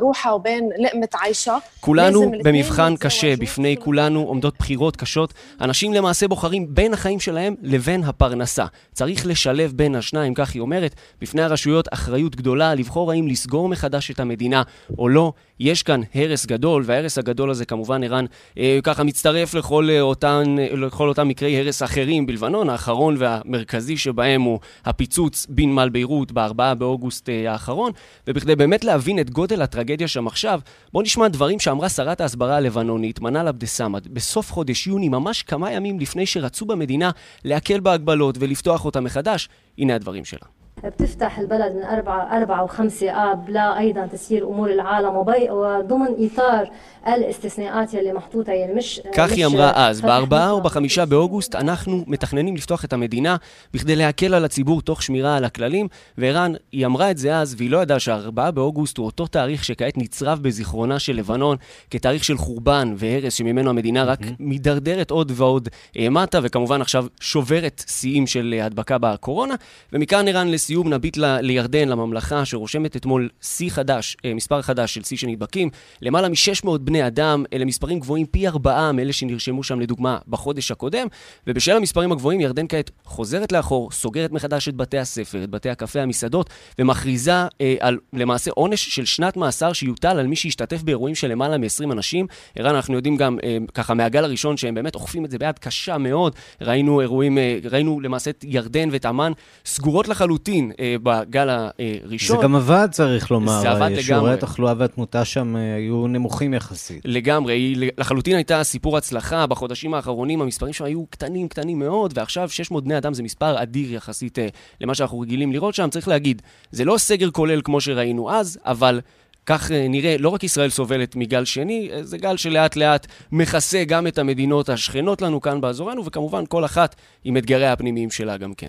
[0.01, 1.61] روحها ובין لقمة عيشها.
[1.79, 5.33] כולנו במבחן קשה, בפני כולנו עומדות בחירות קשות.
[5.61, 8.65] אנשים למעשה בוחרים בין החיים שלהם לבין הפרנסה.
[8.93, 10.95] צריך לשלב בין השניים, כך היא אומרת.
[11.21, 14.63] בפני הרשויות אחריות גדולה לבחור האם לסגור מחדש את המדינה
[14.97, 15.33] או לא.
[15.60, 18.24] יש כאן הרס גדול, וההרס הגדול הזה כמובן, ערן,
[18.58, 22.70] אה, ככה מצטרף לכל אותן, לכל אותם מקרי הרס אחרים בלבנון.
[22.70, 27.92] האחרון והמרכזי שבהם הוא הפיצוץ בנמל ביירות ב-4 באוגוסט האחרון,
[28.26, 30.60] ובכדי באמת להבין את גודל הטרגדיה שם עכשיו,
[30.92, 35.72] בואו נשמע דברים שאמרה שרת ההסברה הלבנונית, מנאל עבד סמד, בסוף חודש יוני, ממש כמה
[35.72, 37.10] ימים לפני שרצו במדינה
[37.44, 39.48] להקל בהגבלות ולפתוח אותה מחדש.
[39.78, 40.59] הנה הדברים שלה.
[40.83, 45.15] بتفتح البلد من أربعة, أربعة وخمسة آب لا أيضا تسيير أمور العالم
[45.49, 46.69] وضمن إطار
[47.07, 52.55] الاستثناءات يلي محطوطة يلي مش כך היא אמרה אז, בארבעה או בחמישה באוגוסט אנחנו מתכננים
[52.55, 53.35] לפתוח את המדינה
[53.73, 57.69] בכדי להקל על הציבור תוך שמירה על הכללים, וערן, היא אמרה את זה אז, והיא
[57.69, 61.57] לא ידעה שהארבעה באוגוסט הוא אותו תאריך שכעת נצרב בזיכרונה של לבנון
[61.91, 68.27] כתאריך של חורבן והרס שממנו המדינה רק מידרדרת עוד ועוד מטה, וכמובן עכשיו שוברת שיאים
[68.27, 69.55] של הדבקה בקורונה,
[69.93, 75.16] ומכאן ערן לסיום נביט ל- לירדן, לממלכה, שרושמת אתמול שיא חדש, מספר חדש של שיא
[75.16, 75.70] של נדבקים,
[76.02, 81.06] למעלה מ-600 בני אדם, אלה מספרים גבוהים פי ארבעה מאלה שנרשמו שם לדוגמה בחודש הקודם,
[81.46, 86.00] ובשל המספרים הגבוהים ירדן כעת חוזרת לאחור, סוגרת מחדש את בתי הספר, את בתי הקפה,
[86.00, 91.28] המסעדות, ומכריזה אה, על למעשה עונש של שנת מאסר שיוטל על מי שישתתף באירועים של
[91.28, 92.26] למעלה מ-20 אנשים.
[92.56, 95.98] ערן, אנחנו יודעים גם אה, ככה מהגל הראשון שהם באמת אוכפים את זה ביד קשה
[95.98, 96.34] מאוד.
[96.60, 99.32] ראינו אירועים, אה, ראינו למעשה את ירדן ואת עמן
[99.66, 102.36] סגורות לחלוטין אה, בגל הראשון.
[102.36, 103.60] זה גם עבד, צריך לומר.
[103.60, 104.02] זה עבד לגמרי.
[104.02, 107.00] שיעורי התחלואה והתמותה שם היו נמוכים יחסית.
[107.04, 109.46] לגמרי, היא לחלוטין הייתה סיפור הצלחה.
[109.46, 113.92] בחודשים האחרונים המספרים שם היו קטנים, קטנים מאוד, ועכשיו 600 בני אדם זה מספר אדיר
[113.92, 114.38] יחסית
[114.80, 115.90] למה שאנחנו רגילים לראות שם.
[115.90, 119.00] צריך להגיד, זה לא סגר כולל כמו שראינו אז, אבל...
[119.46, 124.18] כך נראה, לא רק ישראל סובלת מגל שני, זה גל שלאט לאט מכסה גם את
[124.18, 128.68] המדינות השכנות לנו כאן באזורנו, וכמובן כל אחת עם אתגריה הפנימיים שלה גם כן.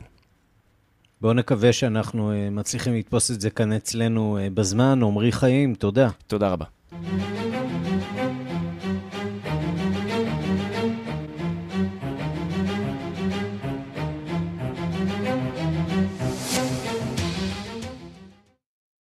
[1.22, 5.04] בואו נקווה שאנחנו אה, מצליחים לתפוס את זה כאן אצלנו אה, בזמן.
[5.04, 6.10] עמרי חיים, תודה.
[6.28, 6.66] תודה רבה.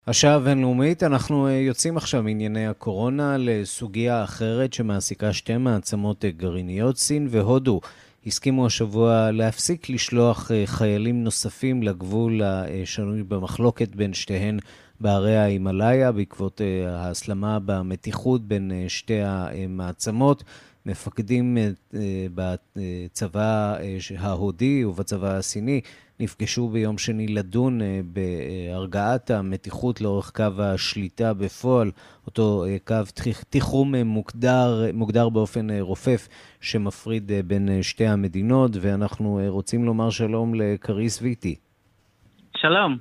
[0.07, 7.27] השעה הבינלאומית, אנחנו אה, יוצאים עכשיו מענייני הקורונה לסוגיה אחרת שמעסיקה שתי מעצמות גרעיניות, סין
[7.31, 7.81] והודו.
[8.29, 14.59] הסכימו השבוע להפסיק לשלוח חיילים נוספים לגבול השנוי במחלוקת בין שתיהן
[15.01, 20.45] בהרי ההימאליה בעקבות ההסלמה במתיחות בין שתי המעצמות.
[20.87, 21.59] מפקדים
[22.35, 23.77] בצבא
[24.19, 25.81] ההודי ובצבא הסיני
[26.21, 31.91] נפגשו ביום שני לדון בהרגעת המתיחות לאורך קו השליטה בפועל,
[32.27, 32.95] אותו קו
[33.51, 36.29] תיחום מוגדר, מוגדר באופן רופף
[36.61, 41.55] שמפריד בין שתי המדינות, ואנחנו רוצים לומר שלום לקריס ויטי.
[42.57, 42.99] שלום.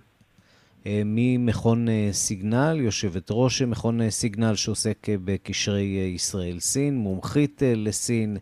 [1.05, 8.37] ממכון סיגנל, יושבת ראש מכון סיגנל שעוסק בקשרי ישראל-סין, מומחית לסין.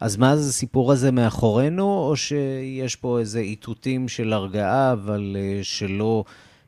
[0.00, 6.24] אז מה זה הסיפור הזה מאחורינו, או שיש פה איזה איתותים של הרגעה, אבל שלא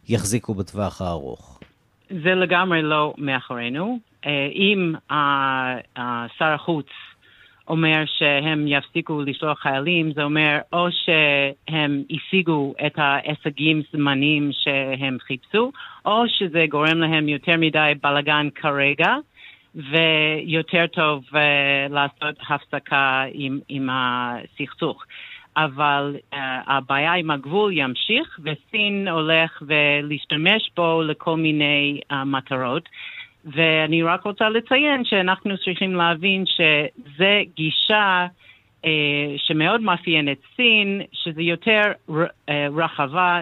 [0.09, 1.61] יחזיקו בטווח הארוך?
[2.09, 3.99] זה לגמרי לא מאחורינו.
[4.55, 4.95] אם
[6.39, 6.87] שר החוץ
[7.69, 15.73] אומר שהם יפסיקו לשלוח חיילים, זה אומר או שהם השיגו את ההישגים זמניים שהם חיפשו,
[16.05, 19.17] או שזה גורם להם יותר מדי בלאגן כרגע,
[19.77, 21.37] ויותר טוב uh,
[21.91, 25.05] לעשות הפסקה עם, עם הסכסוך.
[25.57, 26.37] אבל uh,
[26.67, 32.89] הבעיה עם הגבול ימשיך, וסין הולך ולהשתמש בו לכל מיני uh, מטרות.
[33.45, 38.27] ואני רק רוצה לציין שאנחנו צריכים להבין שזה גישה
[38.85, 41.83] אה, שמאוד מאפיינת סין, שזה יותר
[42.49, 43.41] אה, רחבה,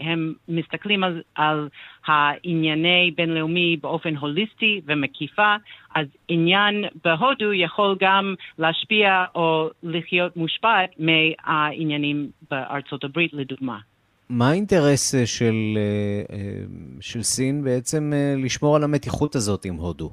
[0.00, 1.68] הם מסתכלים על, על
[2.06, 5.56] הענייני בינלאומי באופן הוליסטי ומקיפה,
[5.94, 13.78] אז עניין בהודו יכול גם להשפיע או לחיות מושפעת מהעניינים בארצות הברית לדוגמה.
[14.28, 15.78] מה האינטרס של,
[17.00, 20.10] של סין בעצם לשמור על המתיחות הזאת עם הודו?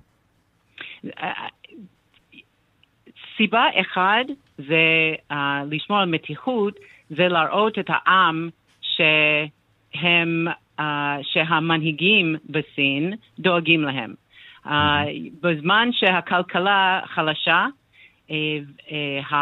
[3.38, 4.26] סיבה אחת
[4.58, 5.36] זה uh,
[5.72, 8.50] לשמור על מתיחות, זה להראות את העם
[9.02, 10.48] שהם,
[10.80, 10.84] uh,
[11.22, 14.14] שהמנהיגים בסין דואגים להם.
[14.66, 14.70] Uh,
[15.42, 17.66] בזמן שהכלכלה חלשה,
[18.28, 18.32] uh,
[18.88, 19.34] uh,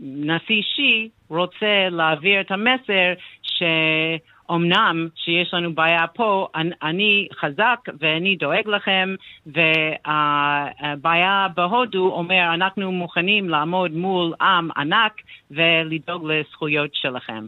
[0.00, 6.48] הנשיא שי רוצה להעביר את המסר שאומנם שיש לנו בעיה פה,
[6.82, 9.14] אני חזק ואני דואג לכם,
[9.46, 17.46] והבעיה בהודו אומר אנחנו מוכנים לעמוד מול עם ענק ולדאוג לזכויות שלכם.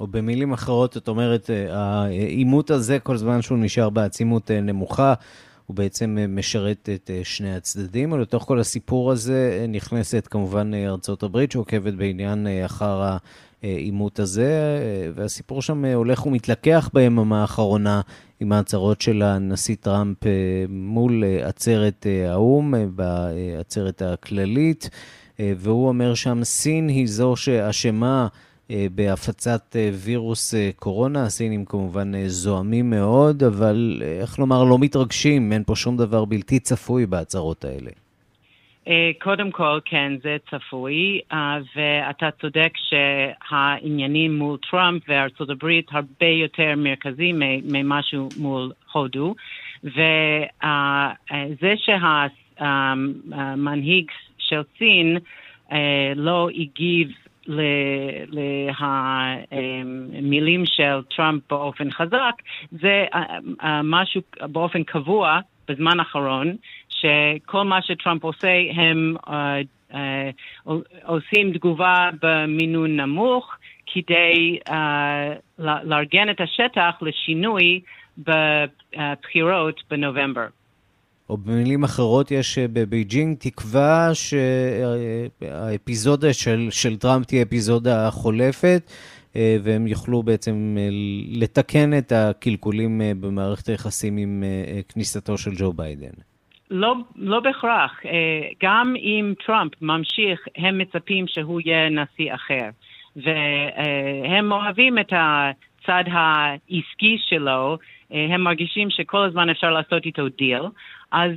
[0.00, 5.14] או במילים אחרות, את אומרת, העימות הזה, כל זמן שהוא נשאר בעצימות נמוכה,
[5.66, 11.94] הוא בעצם משרת את שני הצדדים, ולתוך כל הסיפור הזה נכנסת כמובן ארצות הברית שעוקבת
[11.94, 13.16] בעניין אחר
[13.62, 14.78] העימות הזה,
[15.14, 18.00] והסיפור שם הולך ומתלקח ביממה האחרונה
[18.40, 20.16] עם ההצהרות של הנשיא טראמפ
[20.68, 24.90] מול עצרת האו"ם, בעצרת הכללית,
[25.38, 28.28] והוא אומר שם, סין היא זו שאשמה
[28.70, 31.22] בהפצת וירוס קורונה.
[31.22, 37.06] הסינים כמובן זועמים מאוד, אבל איך לומר, לא מתרגשים, אין פה שום דבר בלתי צפוי
[37.06, 37.90] בהצהרות האלה.
[39.22, 41.20] קודם כל, כן, זה צפוי,
[41.76, 49.34] ואתה צודק שהעניינים מול טראמפ וארצות הברית הרבה יותר מרכזיים ממשהו מול הודו,
[49.84, 51.74] וזה
[52.58, 55.18] שהמנהיג של סין
[56.16, 57.08] לא הגיב
[60.22, 62.34] למילים של טראמפ באופן חזק,
[62.70, 63.04] זה
[63.84, 66.56] משהו באופן קבוע בזמן האחרון,
[66.88, 69.30] שכל מה שטראמפ עושה, הם אה,
[71.04, 74.58] עושים תגובה במינון נמוך כדי
[75.58, 77.80] לארגן את השטח לשינוי
[78.18, 80.46] בבחירות בנובמבר.
[81.30, 84.10] או במילים אחרות, יש בבייג'ינג תקווה
[85.40, 88.92] שהאפיזודה של, של טראמפ תהיה אפיזודה חולפת,
[89.34, 90.76] והם יוכלו בעצם
[91.28, 94.44] לתקן את הקלקולים במערכת היחסים עם
[94.88, 96.14] כניסתו של ג'ו ביידן.
[96.70, 98.00] לא, לא בהכרח.
[98.62, 102.68] גם אם טראמפ ממשיך, הם מצפים שהוא יהיה נשיא אחר.
[103.16, 107.78] והם אוהבים את הצד העסקי שלו,
[108.10, 110.62] הם מרגישים שכל הזמן אפשר לעשות איתו דיל,
[111.14, 111.30] אז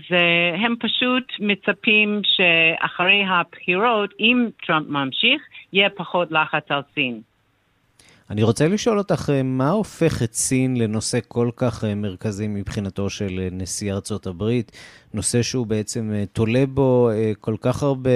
[0.64, 5.42] הם פשוט מצפים שאחרי הבחירות, אם טראמפ ממשיך,
[5.74, 7.22] יהיה פחות לחץ על סין.
[8.30, 13.94] אני רוצה לשאול אותך, מה הופך את סין לנושא כל כך מרכזי מבחינתו של נשיא
[13.94, 14.72] ארצות הברית?
[15.14, 17.10] נושא שהוא בעצם תולה בו
[17.40, 18.10] כל כך הרבה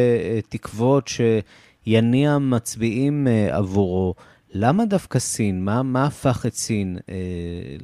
[0.50, 4.14] תקוות שיניע מצביעים עבורו.
[4.54, 5.66] למה דווקא סין?
[5.66, 7.16] מה, מה הפך את סין אה,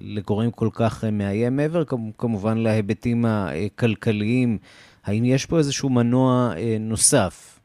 [0.02, 1.84] לגורם כל כך אה, מאיים מעבר
[2.18, 4.58] כמובן להיבטים הכלכליים?
[5.06, 7.60] האם יש פה איזשהו מנוע אה, נוסף?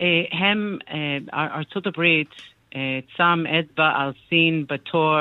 [0.00, 1.18] אה, הם, אה,
[1.56, 2.34] ארצות הברית
[2.76, 5.18] אה, שם אצבע על סין בתור,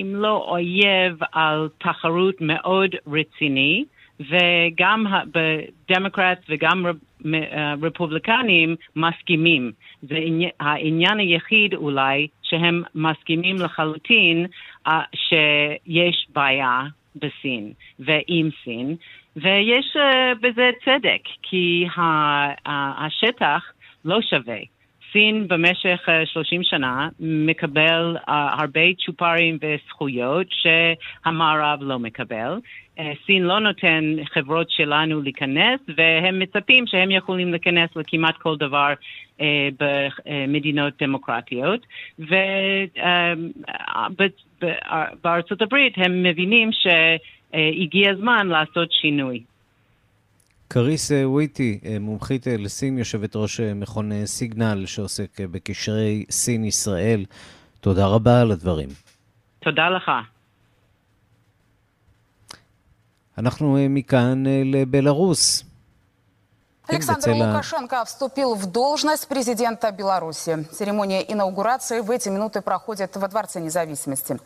[0.00, 3.84] אם לא אויב, על תחרות מאוד רציני.
[4.20, 6.86] וגם בדמוקרט וגם
[7.34, 9.72] אה, רפובליקנים מסכימים.
[10.02, 10.18] זה
[10.60, 14.46] העניין היחיד אולי שהם מסכימים לחלוטין
[14.86, 16.82] אה, שיש בעיה
[17.16, 18.96] בסין ועם סין,
[19.36, 21.86] ויש אה, בזה צדק, כי
[22.66, 23.72] השטח
[24.04, 24.58] לא שווה.
[25.12, 32.58] סין במשך 30 שנה מקבל הרבה צ'ופרים וזכויות שהמערב לא מקבל.
[32.98, 38.92] אה, סין לא נותן חברות שלנו להיכנס, והם מצפים שהם יכולים להיכנס לכמעט כל דבר
[39.40, 41.86] אה, במדינות דמוקרטיות.
[44.58, 49.40] ובארצות אה, הברית הם מבינים שהגיע הזמן לעשות שינוי.
[50.67, 57.25] קריס וויטי, מומחית לסין, יושבת ראש מכון סיגנל שעוסק בקשרי סין-ישראל,
[57.79, 58.89] תודה רבה על הדברים.
[59.59, 60.11] תודה לך.
[63.37, 65.63] אנחנו מכאן לבלארוס.
[66.87, 70.63] Александр Лукашенко вступил в должность президента Беларуси.
[70.71, 74.37] Церемония инаугурации в эти минуты проходит во Дворце независимости.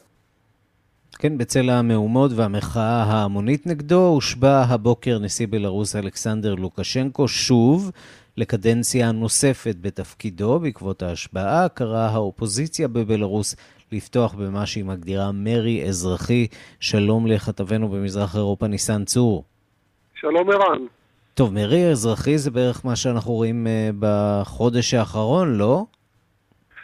[1.19, 7.91] כן, בצל המהומות והמחאה ההמונית נגדו, הושבע הבוקר נשיא בלרוס אלכסנדר לוקשנקו שוב
[8.37, 10.61] לקדנציה נוספת בתפקידו.
[10.61, 13.57] בעקבות ההשבעה קראה האופוזיציה בבלרוס
[13.93, 16.47] לפתוח במה שהיא מגדירה מרי אזרחי.
[16.81, 19.45] שלום לכתבנו במזרח אירופה, ניסן צור.
[20.15, 20.79] שלום ערן.
[21.35, 25.85] טוב, מרי אזרחי זה בערך מה שאנחנו רואים uh, בחודש האחרון, לא?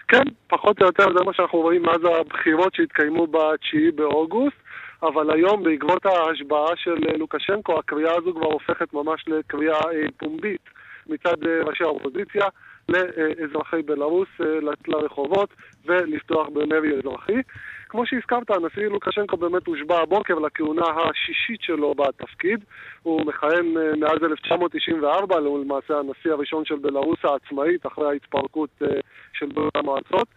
[0.09, 4.57] כן, פחות או יותר זה מה שאנחנו רואים מאז הבחירות שהתקיימו ב-9 באוגוסט,
[5.03, 10.61] אבל היום בעקבות ההשבעה של לוקשנקו, הקריאה הזו כבר הופכת ממש לקריאה אה, פומבית
[11.07, 12.45] מצד אה, ראשי האופוזיציה.
[12.89, 15.51] לאזרחי בלרוס לצאת לרחובות
[15.87, 17.43] ולפתוח במרי אזרחי.
[17.89, 22.65] כמו שהזכרת, הנשיא לוקשנקו באמת הושבע הבוקר לכהונה השישית שלו בתפקיד.
[23.03, 28.87] הוא מכהן אה, מאז 1994, הוא למעשה הנשיא הראשון של בלרוס העצמאית, אחרי ההתפרקות אה,
[29.33, 30.29] של ברית המועצות.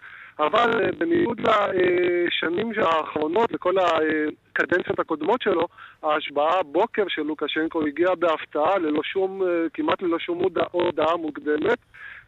[0.45, 5.67] אבל אה, בניגוד לשנים האחרונות, לכל הקדנציות הקודמות שלו,
[6.03, 9.41] ההשבעה הבוקר של לוקשנקו הגיעה בהפתעה, ללא שום,
[9.73, 11.77] כמעט ללא שום הודעה מוקדמת.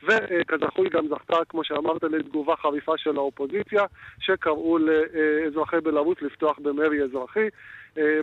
[0.04, 3.84] וכזכוי גם זכתה, כמו שאמרת, לתגובה חריפה של האופוזיציה,
[4.19, 7.47] שקראו לאזרחי בלרוס לפתוח במרי אזרחי.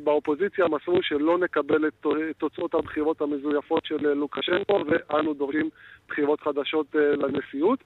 [0.05, 2.07] באופוזיציה מסרו שלא נקבל את
[2.39, 5.69] תוצאות הבחירות המזויפות של לוקשנקו, ואנו דורשים
[6.09, 7.85] בחירות חדשות לנשיאות.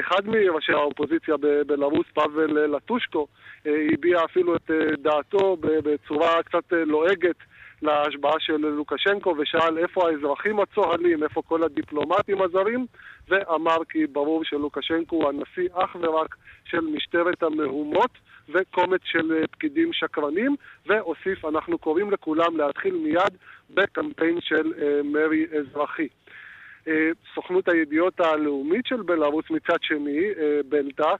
[0.00, 3.26] אחד מראשי האופוזיציה בבלרוס, פאבל לטושקו,
[3.64, 7.36] הביע אפילו את דעתו בצורה קצת לועגת
[7.82, 12.86] להשבעה של לוקשנקו ושאל איפה האזרחים הצוהלים, איפה כל הדיפלומטים הזרים,
[13.28, 18.10] ואמר כי ברור שלוקשנקו הוא הנשיא אך ורק של משטרת המהומות
[18.48, 23.36] וקומץ של פקידים שקרנים, והוסיף, אנחנו קוראים לכולם להתחיל מיד
[23.70, 24.72] בקמפיין של
[25.04, 26.08] מרי אזרחי.
[27.34, 30.20] סוכנות הידיעות הלאומית של בלרוס מצד שני,
[30.68, 31.10] בלטה,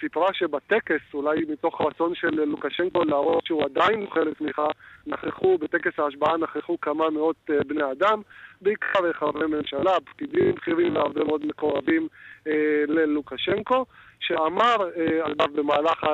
[0.00, 4.66] סיפרה שבטקס, אולי מתוך רצון של לוקשנקו להראות שהוא עדיין מוכר לתמיכה,
[5.06, 8.22] נכחו, בטקס ההשבעה נכחו כמה מאות בני אדם,
[8.62, 12.08] בעיקר חברי ממשלה, פקידים בכירים והרבה מאוד מקורבים
[12.88, 13.84] ללוקשנקו,
[14.28, 14.76] שאמר,
[15.22, 16.04] אגב, במהלך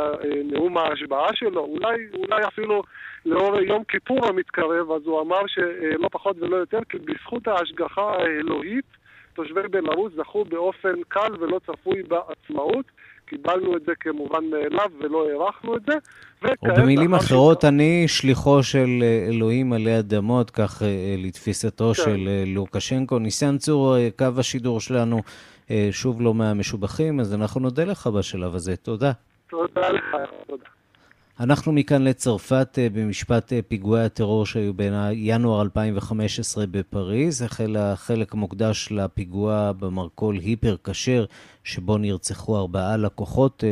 [0.45, 2.83] נאום ההשבעה שלו, אולי, אולי אפילו
[3.27, 8.85] לאור יום כיפור המתקרב, אז הוא אמר שלא פחות ולא יותר, כי בזכות ההשגחה האלוהית,
[9.35, 12.87] תושבי בלרוס זכו באופן קל ולא צפוי בעצמאות.
[13.27, 15.95] קיבלנו את זה כמובן מאליו ולא הערכנו את זה.
[16.63, 17.65] או במילים אחרות, ש...
[17.65, 20.83] אני שליחו של אלוהים עלי אדמות, כך
[21.19, 22.03] לתפיסתו כן.
[22.03, 23.19] של לוקשנקו.
[23.19, 25.23] ניסן צור, קו השידור שלנו
[25.91, 28.77] שוב לא מהמשובחים, אז אנחנו נודה לך בשלב הזה.
[28.77, 29.13] תודה.
[29.51, 30.65] תודה לך, תודה.
[31.41, 37.43] אנחנו מכאן לצרפת במשפט פיגועי הטרור שהיו בין ינואר 2015 בפריז.
[37.43, 41.25] החל החלק מוקדש לפיגוע במרכול היפר כשר,
[41.65, 43.65] שבו נרצחו ארבעה לקוחות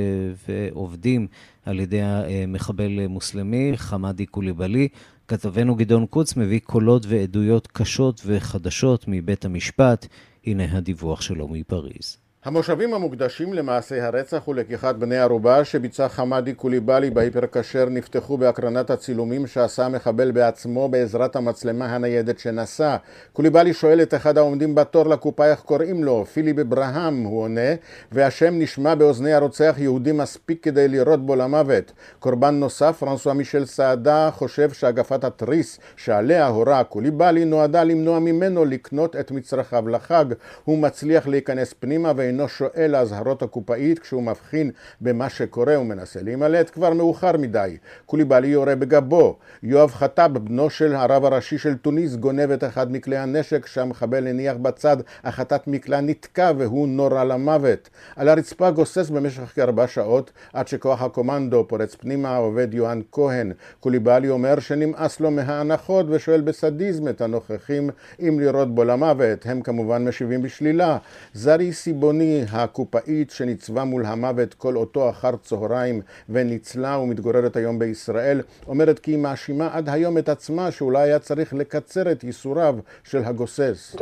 [0.49, 1.27] ועובדים
[1.65, 2.01] על ידי
[2.49, 4.89] מחבל מוסלמי, חמאדי קוליבלי.
[5.29, 10.07] כתבנו גדעון קוץ מביא קולות ועדויות קשות וחדשות מבית המשפט.
[10.47, 12.22] הנה הדיווח שלו מפריז.
[12.45, 19.47] המושבים המוקדשים למעשי הרצח ולקיחת בני ערובה שביצע חמאדי קוליבאלי בהיפר כשר נפתחו בהקרנת הצילומים
[19.47, 22.97] שעשה המחבל בעצמו בעזרת המצלמה הניידת שנשא.
[23.33, 27.71] קוליבאלי שואל את אחד העומדים בתור לקופה איך קוראים לו, פיליפ אברהם הוא עונה,
[28.13, 31.93] והשם נשמע באוזני הרוצח יהודי מספיק כדי לירות בו למוות.
[32.19, 39.17] קורבן נוסף, פרנסואה מישל סעדה, חושב שהגפת התריס שעליה הורה קוליבאלי נועדה למנוע ממנו לקנות
[39.17, 40.25] את מצרכיו לחג.
[40.65, 44.71] הוא מצליח להיכנס פנימה אינו שואל לאזהרות הקופאית כשהוא מבחין
[45.01, 47.77] במה שקורה ומנסה להימלט, כבר מאוחר מדי.
[48.07, 49.37] קוליבאלי יורה בגבו.
[49.63, 54.57] יואב חטאב, בנו של הרב הראשי של תוניס, גונב את אחד מכלי הנשק שהמחבל הניח
[54.57, 57.91] בצד, החטאת מקלע נתקע והוא נורה למוות.
[58.17, 63.53] על הרצפה גוסס במשך כארבע שעות, עד שכוח הקומנדו פורץ פנימה, עובד יוהן כהן.
[63.81, 69.47] קוליבאלי אומר שנמאס לו מההנחות ושואל בסדיזם את הנוכחים אם לירות בו למוות.
[69.47, 70.99] הם כמובן משיבים בשלילה.
[71.35, 78.41] זרי סיבוני רוני הקופאית שניצבה מול המוות כל אותו אחר צהריים וניצלה ומתגוררת היום בישראל,
[78.69, 83.23] אומרת כי היא מאשימה עד היום את עצמה שאולי היה צריך לקצר את ייסוריו של
[83.25, 83.97] הגוסס.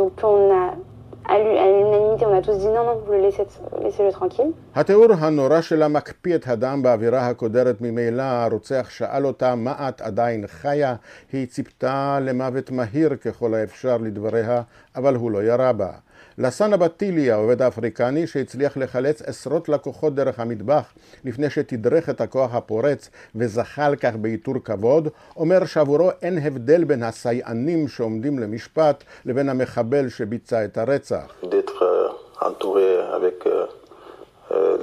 [4.75, 8.23] התיאור הנורא שלה מקפיא את הדם באווירה הקודרת ממילא.
[8.23, 10.95] הרוצח שאל אותה מה את עדיין חיה?
[11.33, 14.63] היא ציפתה למוות מהיר ככל האפשר לדבריה,
[14.97, 15.91] אבל הוא לא ירה בה.
[16.39, 20.93] לסאנה בטילי, העובד האפריקני שהצליח לחלץ עשרות לקוחות דרך המטבח
[21.25, 27.03] לפני שתדרך את הכוח הפורץ וזכה על כך בעיטור כבוד, אומר שעבורו אין הבדל בין
[27.03, 31.35] הסייענים שעומדים למשפט לבין המחבל שביצע את הרצח.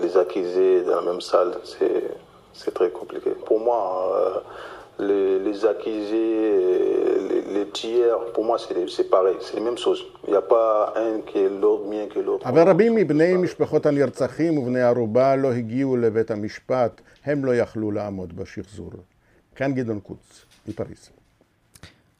[0.01, 1.53] les accusés dans la même salle,
[2.53, 3.31] c'est très compliqué.
[3.45, 3.81] Pour moi,
[4.15, 4.39] euh,
[4.99, 6.41] les, les accusés,
[7.29, 10.03] les, les tiers, pour moi c'est pareil, c'est les mêmes choses.
[10.25, 12.47] Il n'y a pas un qui est l'autre mieux que l'autre.
[12.47, 18.35] אבל רבים מבני משפחות הנרצחים ובני ערובה לא הגיעו לבית המשפט, הם לא יכלו לעמוד
[18.35, 18.91] בשחזור.
[19.55, 21.09] כאן גדעון קוץ, מפריז.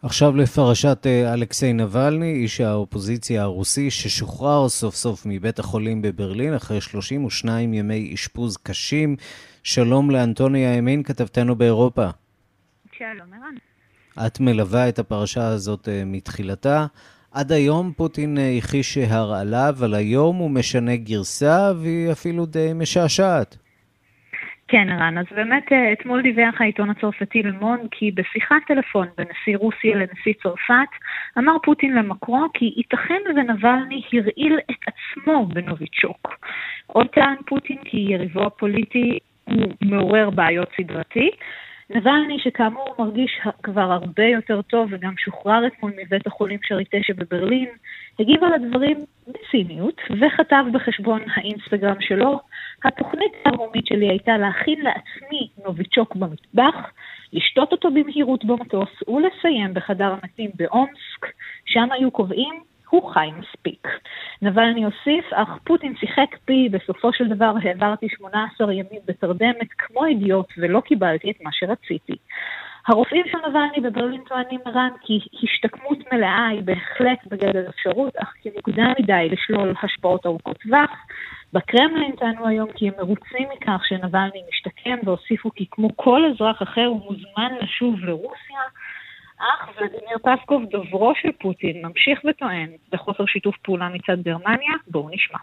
[0.01, 7.73] עכשיו לפרשת אלכסיי נבלני, איש האופוזיציה הרוסי, ששוחרר סוף סוף מבית החולים בברלין אחרי 32
[7.73, 9.15] ימי אשפוז קשים.
[9.63, 12.09] שלום לאנטוניה ימין, כתבתנו באירופה.
[12.97, 13.55] שלום, ערן.
[14.27, 16.85] את מלווה את הפרשה הזאת אה, מתחילתה.
[17.33, 23.57] עד היום פוטין אה, הכחיש הרעלה, אבל היום הוא משנה גרסה והיא אפילו די משעשעת.
[24.67, 29.57] כן, ערן, אז באמת אה, אתמול דיווח העיתון הצרפתי למון כי בשיחת טלפון בין נשיא
[29.57, 30.91] רוסיה לנשיא צרפת
[31.37, 36.35] אמר פוטין למקרו כי ייתכן ונבלני הרעיל את עצמו בנוביצ'וק.
[36.87, 41.29] עוד טען פוטין כי יריבו הפוליטי הוא מעורר בעיות סדרתי,
[41.89, 47.69] נבלני, שכאמור מרגיש כבר הרבה יותר טוב וגם שוחרר אתמול מבית החולים שריטה שבברלין,
[48.19, 52.39] הגיב על הדברים בציניות וכתב בחשבון האינסטגרם שלו,
[52.85, 56.91] התוכנית הרומית שלי הייתה להכין לעצמי נוביצ'וק במטבח,
[57.33, 61.25] לשתות אותו במהירות במטוס ולסיים בחדר המתים באומסק,
[61.65, 62.53] שם היו קובעים
[62.89, 63.87] הוא חי מספיק.
[64.41, 70.53] נבלני הוסיף, אך פוטין שיחק בי, בסופו של דבר העברתי 18 ימים בתרדמת כמו אידיוט
[70.57, 72.15] ולא קיבלתי את מה שרציתי.
[72.87, 78.49] הרופאים של נבלני בברלין טוענים רן כי השתקמות מלאה היא בהחלט בגדר אפשרות, אך כי
[78.55, 80.89] מוקדם מדי לשלול השפעות ארוכות טווח.
[81.53, 86.85] בקרמלין טענו היום כי הם מרוצים מכך שנבלני משתקם והוסיפו כי כמו כל אזרח אחר
[86.85, 88.61] הוא מוזמן לשוב לרוסיה.
[89.38, 94.72] אך ולדימיר פסקוב, דוברו של פוטין, ממשיך וטוען בחוסר שיתוף פעולה מצד גרמניה.
[94.86, 95.38] בואו נשמע.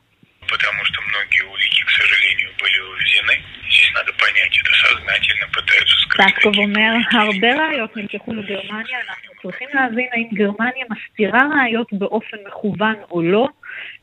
[0.49, 3.35] потому что многие улики, к сожалению, были увезены.
[3.69, 6.35] Здесь надо понять, это сознательно пытаются скрыть.
[6.35, 12.95] פסקוב אומר, הרבה ראיות נלקחו לגרמניה, אנחנו צריכים להבין האם גרמניה מסתירה ראיות באופן מכוון
[13.11, 13.47] או לא.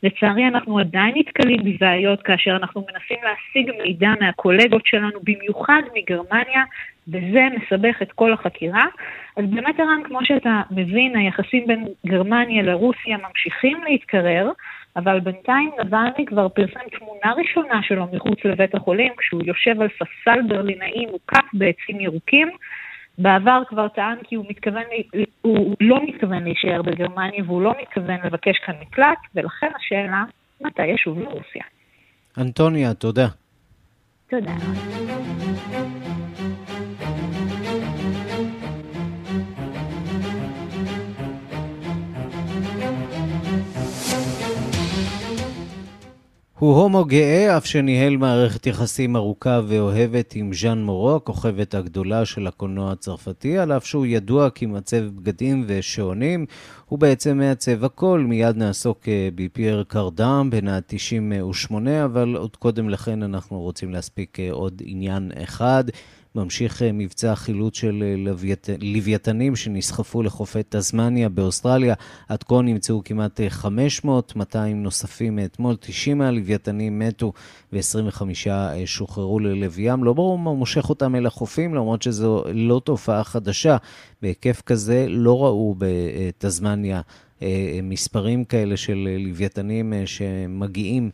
[0.03, 6.63] לצערי אנחנו עדיין נתקלים בבעיות כאשר אנחנו מנסים להשיג מידע מהקולגות שלנו, במיוחד מגרמניה,
[7.08, 8.84] וזה מסבך את כל החקירה.
[9.36, 14.50] אז באמת ערן, כמו שאתה מבין, היחסים בין גרמניה לרוסיה ממשיכים להתקרר,
[14.96, 20.42] אבל בינתיים נבלני כבר פרסם תמונה ראשונה שלו מחוץ לבית החולים, כשהוא יושב על ספסל
[20.48, 22.48] ברלינאי מוקף בעצים ירוקים.
[23.18, 24.82] בעבר כבר טען כי הוא, מתכוון,
[25.42, 30.24] הוא לא מתכוון להישאר בגרמניה והוא לא מתכוון לבקש כאן מקלט, ולכן השאלה,
[30.60, 31.62] מתי ישוב לרוסיה?
[32.38, 33.26] אנטוניה, תודה.
[34.30, 34.52] תודה.
[46.62, 52.46] הוא הומו גאה, אף שניהל מערכת יחסים ארוכה ואוהבת עם ז'אן מורו, הכוכבת הגדולה של
[52.46, 56.46] הקולנוע הצרפתי, על אף שהוא ידוע כמעצב בגדים ושעונים.
[56.88, 63.22] הוא בעצם מעצב הכל, מיד נעסוק אה, בפייר קרדם בן ה-98, אבל עוד קודם לכן
[63.22, 65.84] אנחנו רוצים להספיק אה, עוד עניין אחד.
[66.34, 68.68] ממשיך אה, מבצע חילוץ של אה, לווית...
[68.80, 71.94] לוויתנים שנסחפו לחופי תזמניה באוסטרליה.
[72.28, 77.32] עד כה נמצאו כמעט 500, אה, 200 נוספים אתמול, 90 מהלוויתנים מתו
[77.72, 78.22] ו-25
[78.84, 79.76] שוחררו ללב.
[80.02, 83.76] לא ברור מה מושך אותם אל החופים, למרות שזו לא תופעה חדשה.
[84.22, 87.00] בהיקף כזה לא ראו בתזמניה
[87.82, 91.10] מספרים כאלה של לוויתנים שמגיעים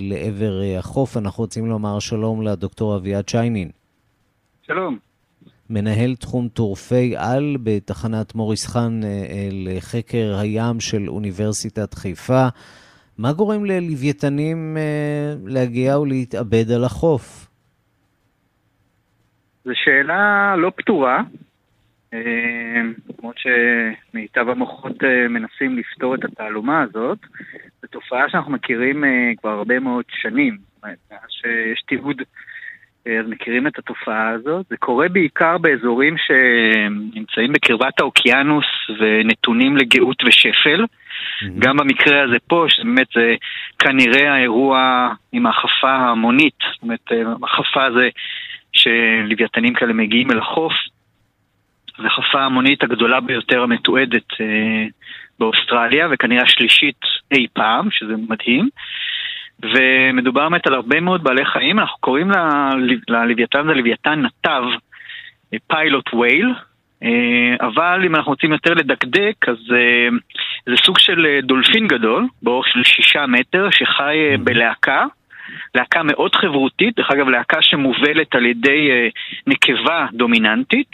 [0.00, 1.16] לעבר החוף.
[1.16, 3.70] אנחנו רוצים לומר שלום לדוקטור אביעד שיינין.
[4.66, 4.98] שלום.
[5.70, 12.46] מנהל תחום טורפי על בתחנת מוריס חאן אה, אה, לחקר הים של אוניברסיטת חיפה.
[13.18, 17.46] מה גורם ללוויתנים אה, להגיע ולהתאבד על החוף?
[19.64, 21.22] זו שאלה לא פתורה,
[22.12, 27.18] למרות שמיטב המוחות מנסים לפתור את התעלומה הזאת.
[27.82, 29.04] זו תופעה שאנחנו מכירים
[29.40, 32.22] כבר הרבה מאוד שנים, מאז שיש תיעוד
[33.06, 34.66] אז מכירים את התופעה הזאת.
[34.68, 38.64] זה קורה בעיקר באזורים שנמצאים בקרבת האוקיינוס
[38.98, 40.84] ונתונים לגאות ושפל.
[40.84, 41.46] Mm-hmm.
[41.58, 43.34] גם במקרה הזה פה, שבאמת זה
[43.78, 47.10] כנראה האירוע עם ההחפה ההמונית, זאת אומרת,
[47.42, 48.08] ההחפה זה
[48.72, 50.72] שלוויתנים כאלה מגיעים אל החוף.
[51.98, 54.86] זו החפה ההמונית הגדולה ביותר המתועדת אה,
[55.38, 57.00] באוסטרליה, וכנראה השלישית
[57.32, 58.68] אי פעם, שזה מדהים.
[59.62, 62.30] ומדובר באמת על הרבה מאוד בעלי חיים, אנחנו קוראים
[63.08, 64.62] ללוויתן זה לוויתן נתב,
[65.66, 66.54] פיילוט וייל,
[67.02, 70.08] אה, אבל אם אנחנו רוצים יותר לדקדק, אז אה,
[70.66, 75.04] זה סוג של אה, דולפין גדול, באורך של שישה מטר, שחי בלהקה.
[75.74, 79.10] להקה מאוד חברותית, דרך אגב להקה שמובלת על ידי
[79.46, 80.90] נקבה דומיננטית,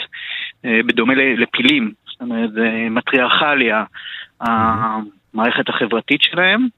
[0.64, 3.84] בדומה לפילים, זאת אומרת זה מטריארכליה,
[4.40, 6.68] המערכת החברתית שלהם.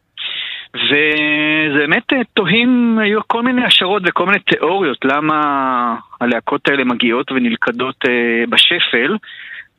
[0.77, 7.33] וזה באמת אה, תוהים, היו כל מיני השערות וכל מיני תיאוריות למה הלהקות האלה מגיעות
[7.33, 9.17] ונלכדות אה, בשפל.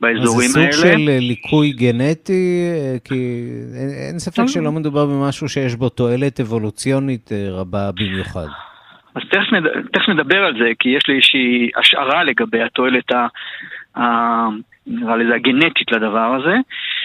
[0.00, 0.72] באזורים האלה.
[0.72, 2.70] זה סוג של אה, ליקוי גנטי,
[3.04, 3.44] כי
[3.80, 8.46] אין, אין ספק שלא מדובר במשהו שיש בו תועלת אבולוציונית רבה במיוחד.
[9.14, 9.62] אז תכף, נד...
[9.92, 13.26] תכף נדבר על זה, כי יש לי איזושהי השערה לגבי התועלת ה...
[14.86, 16.56] נראה לזה הגנטית לדבר הזה.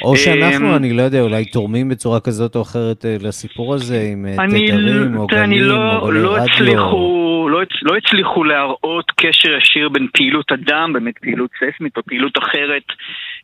[0.04, 4.02] או שאנחנו, אמ, אני לא יודע, אולי תורמים בצורה כזאת או אחרת אה, לסיפור הזה,
[4.12, 7.20] עם אה, תדרים או גנים לא- או גלי לא רדיו.
[7.50, 12.84] לא, לא הצליחו להראות קשר ישיר בין פעילות אדם, באמת פעילות ססמית או פעילות אחרת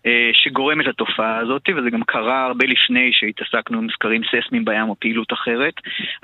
[0.05, 4.95] אה, שגורמת לתופעה הזאת, וזה גם קרה הרבה לפני שהתעסקנו עם סקרים ססמיים בים או
[4.99, 5.73] פעילות אחרת,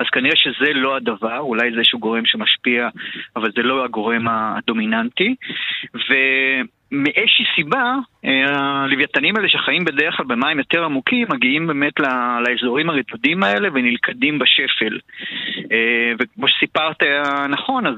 [0.00, 2.88] אז כנראה שזה לא הדבר, אולי זה איזשהו גורם שמשפיע,
[3.36, 5.34] אבל זה לא הגורם הדומיננטי.
[5.94, 6.14] ו...
[6.92, 8.44] מאיזושהי סיבה, אה,
[8.84, 11.92] הלוויתנים האלה שחיים בדרך כלל במים יותר עמוקים, מגיעים באמת
[12.46, 14.98] לאזורים הרדודים האלה ונלכדים בשפל.
[15.72, 17.94] אה, וכמו שסיפרת אה, נכון, אז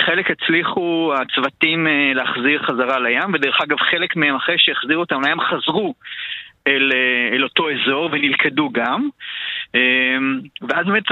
[0.00, 5.94] חלק הצליחו הצוותים להחזיר חזרה לים, ודרך אגב חלק מהם אחרי שהחזירו אותם לים חזרו
[6.66, 6.92] אל,
[7.32, 9.08] אל אותו אזור ונלכדו גם.
[9.74, 11.02] אמ, ואז באמת,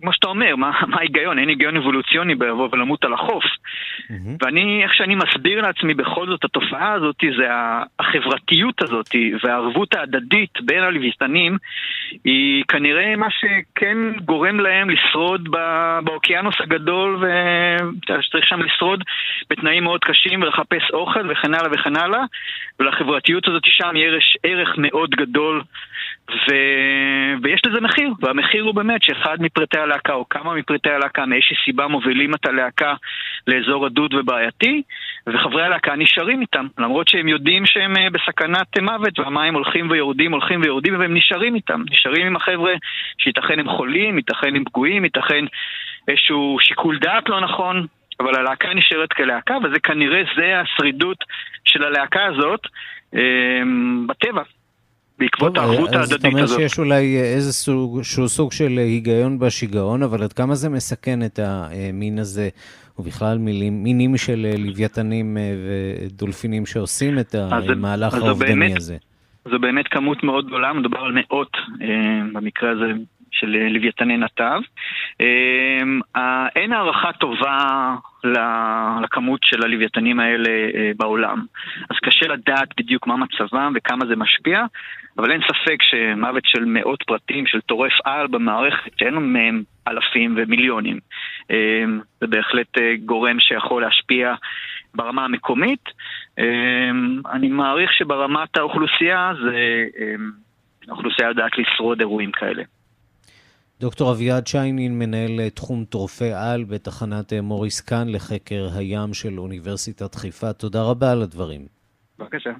[0.00, 1.38] כמו שאתה אומר, מה, מה ההיגיון?
[1.38, 3.44] אין היגיון אבולוציוני ביבוא ולמות על החוף.
[3.44, 4.44] Mm-hmm.
[4.44, 7.46] ואני, איך שאני מסביר לעצמי בכל זאת התופעה הזאת, זה
[7.98, 9.06] החברתיות הזאת
[9.44, 11.58] והערבות ההדדית בין הלוויתנים,
[12.24, 15.48] היא כנראה מה שכן גורם להם לשרוד
[16.04, 19.04] באוקיינוס הגדול, וצריך שם לשרוד
[19.50, 22.20] בתנאים מאוד קשים ולחפש אוכל וכן הלאה וכן הלאה,
[22.80, 25.62] ולחברתיות הזאת שם יש ערך מאוד גדול.
[26.30, 26.54] ו...
[27.42, 31.86] ויש לזה מחיר, והמחיר הוא באמת שאחד מפריטי הלהקה או כמה מפריטי הלהקה מאיזושהי סיבה
[31.86, 32.94] מובילים את הלהקה
[33.46, 34.82] לאזור רדוד ובעייתי,
[35.26, 40.60] וחברי הלהקה נשארים איתם, למרות שהם יודעים שהם אה, בסכנת מוות והמים הולכים ויורדים, הולכים
[40.60, 42.72] ויורדים, והם נשארים איתם, נשארים עם החבר'ה
[43.18, 45.44] שייתכן הם חולים, ייתכן הם פגועים, ייתכן
[46.08, 47.86] איזשהו שיקול דעת לא נכון,
[48.20, 51.24] אבל הלהקה נשארת כלהקה, וזה כנראה זה השרידות
[51.64, 52.60] של הלהקה הזאת
[53.14, 53.20] אה,
[54.06, 54.42] בטבע.
[55.18, 56.12] בעקבות הערבות ההדדית הזאת.
[56.12, 60.54] אז אתה אומר שיש אולי איזה סוג, שהוא סוג של היגיון בשיגעון, אבל עד כמה
[60.54, 62.48] זה מסכן את המין הזה,
[62.98, 65.54] ובכלל מילים, מינים של לוויתנים אה,
[66.06, 68.96] ודולפינים שעושים את המהלך האובדני הזה?
[69.50, 71.86] זו באמת כמות מאוד גדולה, מדובר על מאות אה,
[72.32, 72.92] במקרה הזה
[73.32, 74.60] של לוויתני נתב.
[75.20, 77.94] אה, אין הערכה טובה
[79.02, 80.50] לכמות של הלוויתנים האלה
[80.96, 81.44] בעולם.
[81.90, 84.64] אז קשה לדעת בדיוק מה מצבם וכמה זה משפיע,
[85.18, 90.98] אבל אין ספק שמוות של מאות פרטים של טורף על במערכת שאין מהם אלפים ומיליונים.
[92.20, 94.34] זה בהחלט גורם שיכול להשפיע
[94.94, 95.84] ברמה המקומית.
[97.32, 99.84] אני מעריך שברמת האוכלוסייה זה...
[100.88, 102.62] האוכלוסייה יודעת לשרוד אירועים כאלה.
[103.80, 110.52] דוקטור אביעד שיינין, מנהל תחום טורפי על בתחנת מוריס קאן לחקר הים של אוניברסיטת חיפה.
[110.52, 111.66] תודה רבה על הדברים.
[112.18, 112.50] בבקשה.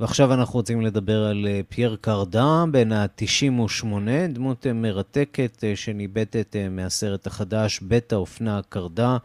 [0.00, 3.86] ועכשיו אנחנו רוצים לדבר על אה, פייר קרדן, בן ה-98,
[4.28, 9.16] דמות אה, מרתקת אה, שניבטת מהסרט החדש, בית האופנה קרדן,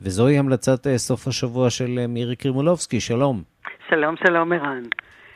[0.00, 3.00] וזוהי המלצת סוף השבוע של מירי קרימולובסקי.
[3.00, 3.42] שלום.
[3.90, 4.82] שלום, שלום, ערן.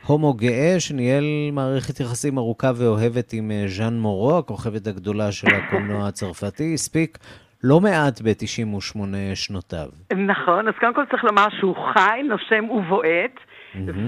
[0.07, 1.23] הומו גאה שניהל
[1.53, 7.17] מערכת יחסים ארוכה ואוהבת עם ז'אן מורו, הכוכבת הגדולה של הקולנוע הצרפתי, הספיק
[7.63, 8.99] לא מעט ב-98
[9.35, 9.87] שנותיו.
[10.27, 13.35] נכון, אז קודם כל צריך לומר שהוא חי, נושם ובועט.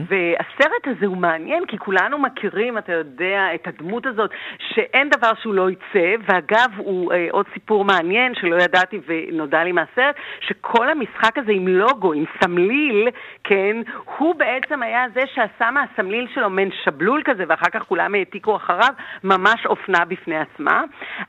[0.08, 4.32] והסרט הזה הוא מעניין, כי כולנו מכירים, אתה יודע, את הדמות הזאת,
[4.74, 9.72] שאין דבר שהוא לא יצא, ואגב, הוא אה, עוד סיפור מעניין שלא ידעתי ונודע לי
[9.72, 13.08] מהסרט, שכל המשחק הזה עם לוגו, עם סמליל,
[13.44, 13.78] כן,
[14.18, 18.94] הוא בעצם היה זה שעשה מהסמליל שלו מעין שבלול כזה, ואחר כך כולם העתיקו אחריו,
[19.24, 20.84] ממש אופנה בפני עצמה.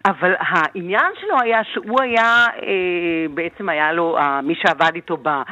[0.07, 5.29] אבל העניין שלו היה שהוא היה, אה, בעצם היה לו, אה, מי שעבד איתו ב,
[5.29, 5.43] אה,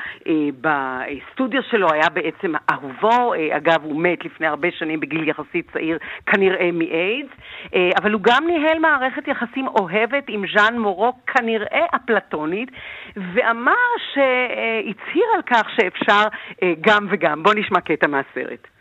[0.61, 5.99] בסטודיו שלו היה בעצם אהובו, אה, אגב, הוא מת לפני הרבה שנים בגיל יחסית צעיר,
[6.27, 7.31] כנראה מאיידס,
[7.75, 12.71] אה, אבל הוא גם ניהל מערכת יחסים אוהבת עם ז'אן מורו, כנראה אפלטונית,
[13.17, 16.23] ואמר שהצהיר על כך שאפשר
[16.63, 17.43] אה, גם וגם.
[17.43, 18.80] בואו נשמע קטע מהסרט.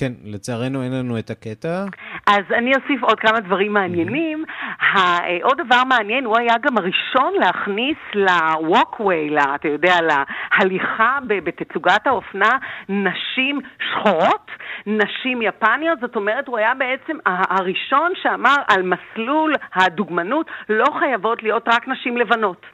[0.00, 1.84] כן, לצערנו אין לנו את הקטע.
[2.26, 4.44] אז אני אוסיף עוד כמה דברים מעניינים.
[5.42, 12.50] עוד דבר מעניין, הוא היה גם הראשון להכניס ל-walkway, אתה יודע, להליכה בתצוגת האופנה,
[12.88, 14.50] נשים שחורות,
[14.86, 21.68] נשים יפניות, זאת אומרת, הוא היה בעצם הראשון שאמר על מסלול הדוגמנות לא חייבות להיות
[21.68, 22.66] רק נשים לבנות.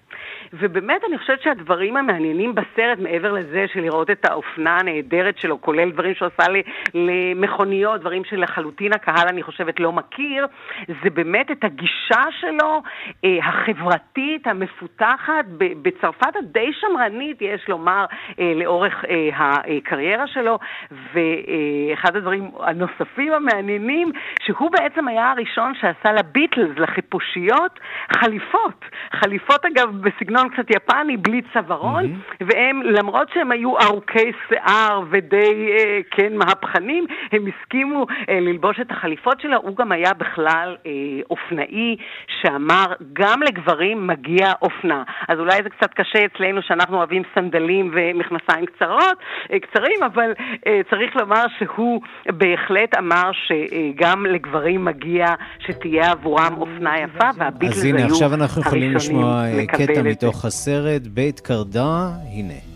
[0.53, 5.91] ובאמת אני חושבת שהדברים המעניינים בסרט, מעבר לזה של לראות את האופנה הנהדרת שלו, כולל
[5.91, 6.53] דברים שהוא עשה
[6.95, 10.47] למכוניות, דברים שלחלוטין הקהל, אני חושבת, לא מכיר,
[10.89, 12.83] זה באמת את הגישה שלו,
[13.25, 15.45] אה, החברתית, המפותחת,
[15.83, 18.05] בצרפת הדי שמרנית, יש לומר,
[18.41, 20.59] אה, לאורך אה, הקריירה שלו,
[20.91, 27.81] ואחד הדברים הנוספים המעניינים, שהוא בעצם היה הראשון שעשה לביטלס, לחיפושיות,
[28.13, 28.85] חליפות.
[29.13, 30.36] חליפות, אגב, בסגנון...
[30.37, 32.45] סגנון קצת יפני, בלי צווארון, mm-hmm.
[32.47, 38.91] והם, למרות שהם היו ארוכי שיער ודי, אה, כן, מהפכנים, הם הסכימו אה, ללבוש את
[38.91, 39.57] החליפות שלו.
[39.63, 40.93] הוא גם היה בכלל אה,
[41.31, 41.97] אופנאי
[42.41, 45.03] שאמר, גם לגברים מגיע אופנה.
[45.29, 49.19] אז אולי זה קצת קשה אצלנו שאנחנו אוהבים סנדלים ומכנסיים קצרות,
[49.53, 50.33] אה, קצרים, אבל
[50.67, 55.27] אה, צריך לומר שהוא בהחלט אמר שגם לגברים מגיע
[55.59, 59.27] שתהיה עבורם אופנה יפה, והביטלס היו הראשונים
[59.59, 60.26] לקבל את זה.
[60.26, 60.36] אז הנה, עכשיו אנחנו יכולים לשמוע אה, קטע מתוך...
[60.36, 62.72] מתוך הסרט בית קרדה, הנה.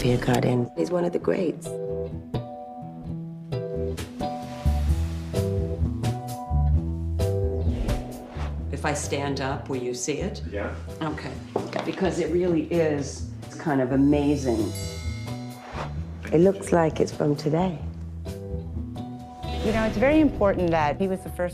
[0.00, 1.66] Pierre Cardin is one of the greats.
[8.72, 10.40] If I stand up, will you see it?
[10.52, 10.72] Yeah.
[11.02, 11.32] Okay.
[11.84, 14.72] Because it really is it's kind of amazing.
[16.32, 17.78] It looks like it's from today.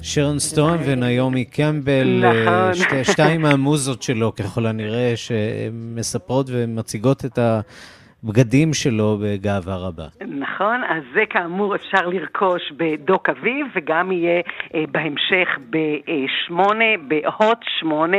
[0.01, 3.03] שרון סטון וניומי קמבל, אה, נכון.
[3.03, 7.61] שתיים מהמוזות שלו ככל הנראה, שמספרות ומציגות את ה...
[8.23, 10.07] בגדים שלו בגאווה רבה.
[10.27, 14.41] נכון, אז זה כאמור אפשר לרכוש בדוק אביב, וגם יהיה
[14.75, 18.17] אה, בהמשך בשמונה, בהוט שמונה,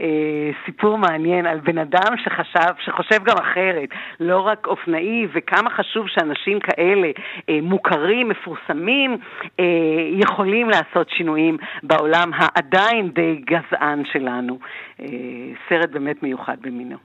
[0.00, 3.88] אה, סיפור מעניין על בן אדם שחשב, שחושב גם אחרת,
[4.20, 7.08] לא רק אופנאי, וכמה חשוב שאנשים כאלה
[7.48, 9.18] אה, מוכרים, מפורסמים,
[9.60, 9.64] אה,
[10.10, 14.58] יכולים לעשות שינויים בעולם העדיין די גזען שלנו.
[15.00, 15.06] אה,
[15.68, 16.96] סרט באמת מיוחד במינו.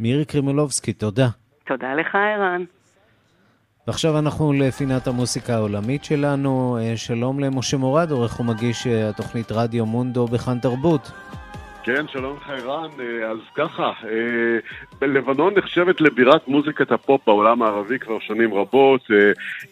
[0.00, 1.43] מירי קרימולובסקי, תודה.
[1.66, 2.64] תודה לך, ערן.
[3.86, 6.78] ועכשיו אנחנו לפינת המוסיקה העולמית שלנו.
[6.80, 11.10] אה, שלום למשה מורד, עורך ומגיש אה, התוכנית רדיו מונדו בכאן תרבות.
[11.84, 12.90] כן, שלום לך ערן.
[13.00, 13.92] אה, אז ככה,
[15.02, 19.00] לבנון נחשבת לבירת מוזיקת הפופ בעולם הערבי כבר שנים רבות,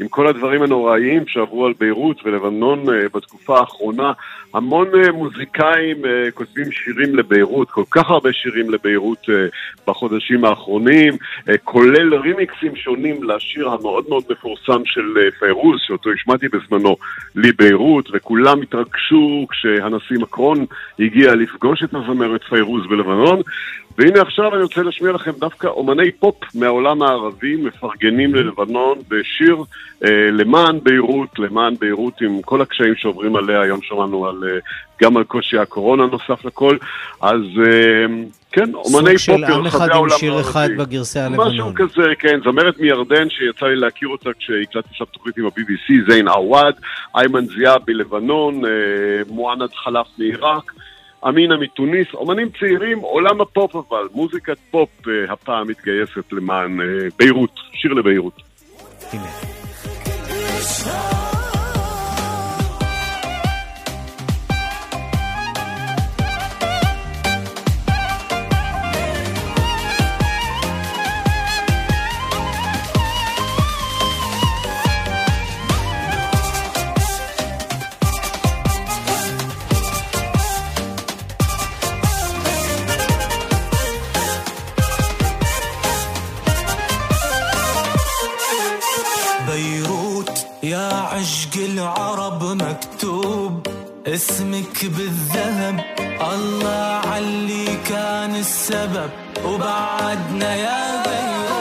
[0.01, 2.85] עם כל הדברים הנוראיים שעברו על ביירות ולבנון
[3.15, 4.13] בתקופה האחרונה.
[4.55, 5.97] המון מוזיקאים
[6.35, 9.27] כותבים שירים לביירות, כל כך הרבה שירים לביירות
[9.87, 11.13] בחודשים האחרונים,
[11.65, 16.97] כולל רימיקסים שונים לשיר המאוד מאוד מפורסם של פיירוז, שאותו השמעתי בזמנו,
[17.37, 20.67] לי ביירות, וכולם התרגשו כשהנשיא מקרון
[20.99, 23.43] הגיע לפגוש את הזמרת פיירוז בלבנון.
[23.99, 29.57] והנה עכשיו אני רוצה להשמיע לכם דווקא אומני פופ מהעולם הערבי מפרגנים ללבנון בשיר
[30.05, 34.59] אה, למען ביירות, למען ביירות עם כל הקשיים שעוברים עליה, היום שמענו על, אה,
[35.03, 36.77] גם על קושי הקורונה נוסף לכל,
[37.21, 38.07] אז אה,
[38.53, 39.51] כן, אומני פופ ברחבי העולם הערבי.
[39.51, 41.49] סוג של עם אחד עם שיר אחד בגרסה הלבנון.
[41.49, 46.29] משהו כזה, כן, זמרת מירדן שיצא לי להכיר אותה כשהקלטתי עכשיו תוכנית עם ה-BBC, זיין
[46.29, 46.75] עוואד,
[47.17, 48.71] איימן זיאב בלבנון, אה,
[49.29, 50.73] מוענד חלף מעיראק.
[51.29, 56.87] אמינה מתוניס, אומנים צעירים, עולם הפופ אבל, מוזיקת פופ אה, הפעם מתגייסת למען אה,
[57.19, 58.43] ביירות, שיר לביירות.
[59.13, 61.22] הנה.
[94.07, 95.85] اسمك بالذهب
[96.21, 99.11] الله علي كان السبب.
[99.45, 101.52] وبعدنا يا بيروت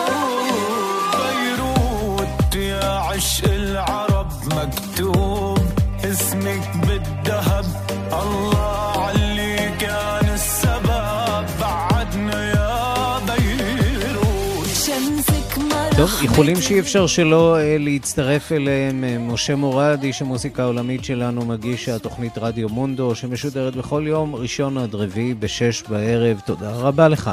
[16.01, 19.03] טוב, איחולים שאי אפשר שלא אה, להצטרף אליהם.
[19.03, 24.77] אה, משה מורד, איש המוסיקה העולמית שלנו, מגיש התוכנית רדיו מונדו, שמשודרת בכל יום ראשון
[24.77, 26.39] עד רביעי בשש בערב.
[26.45, 27.31] תודה רבה לך.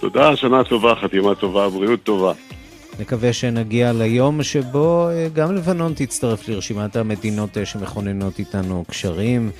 [0.00, 2.32] תודה, שנה טובה, חתימה טובה, בריאות טובה.
[3.00, 9.50] נקווה שנגיע ליום שבו אה, גם לבנון תצטרף לרשימת המדינות שמכוננות איתנו קשרים.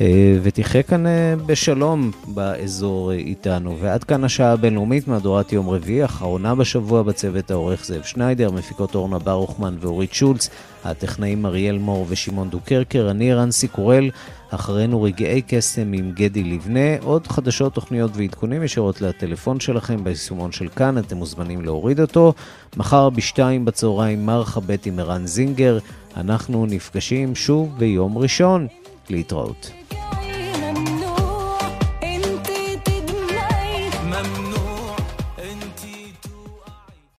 [0.00, 3.76] אה, ותחיה כאן אה, בשלום באזור אה, איתנו.
[3.80, 9.18] ועד כאן השעה הבינלאומית, מהדורת יום רביעי, אחרונה בשבוע בצוות העורך זאב שניידר, מפיקות אורנה
[9.18, 10.50] ברוכמן ואורית שולץ,
[10.84, 14.10] הטכנאים אריאל מור ושמעון דוקרקר, אני רנסי קורל,
[14.50, 20.68] אחרינו רגעי קסם עם גדי לבנה, עוד חדשות, תוכניות ועדכונים ישירות לטלפון שלכם ביישומון של
[20.68, 22.32] כאן, אתם מוזמנים להוריד אותו.
[22.76, 25.78] מחר בשתיים בצהריים מרחה בית עם ערן זינגר,
[26.16, 28.66] אנחנו נפגשים שוב ביום ראשון.
[29.10, 29.81] להתראות.
[30.62, 30.91] gonna need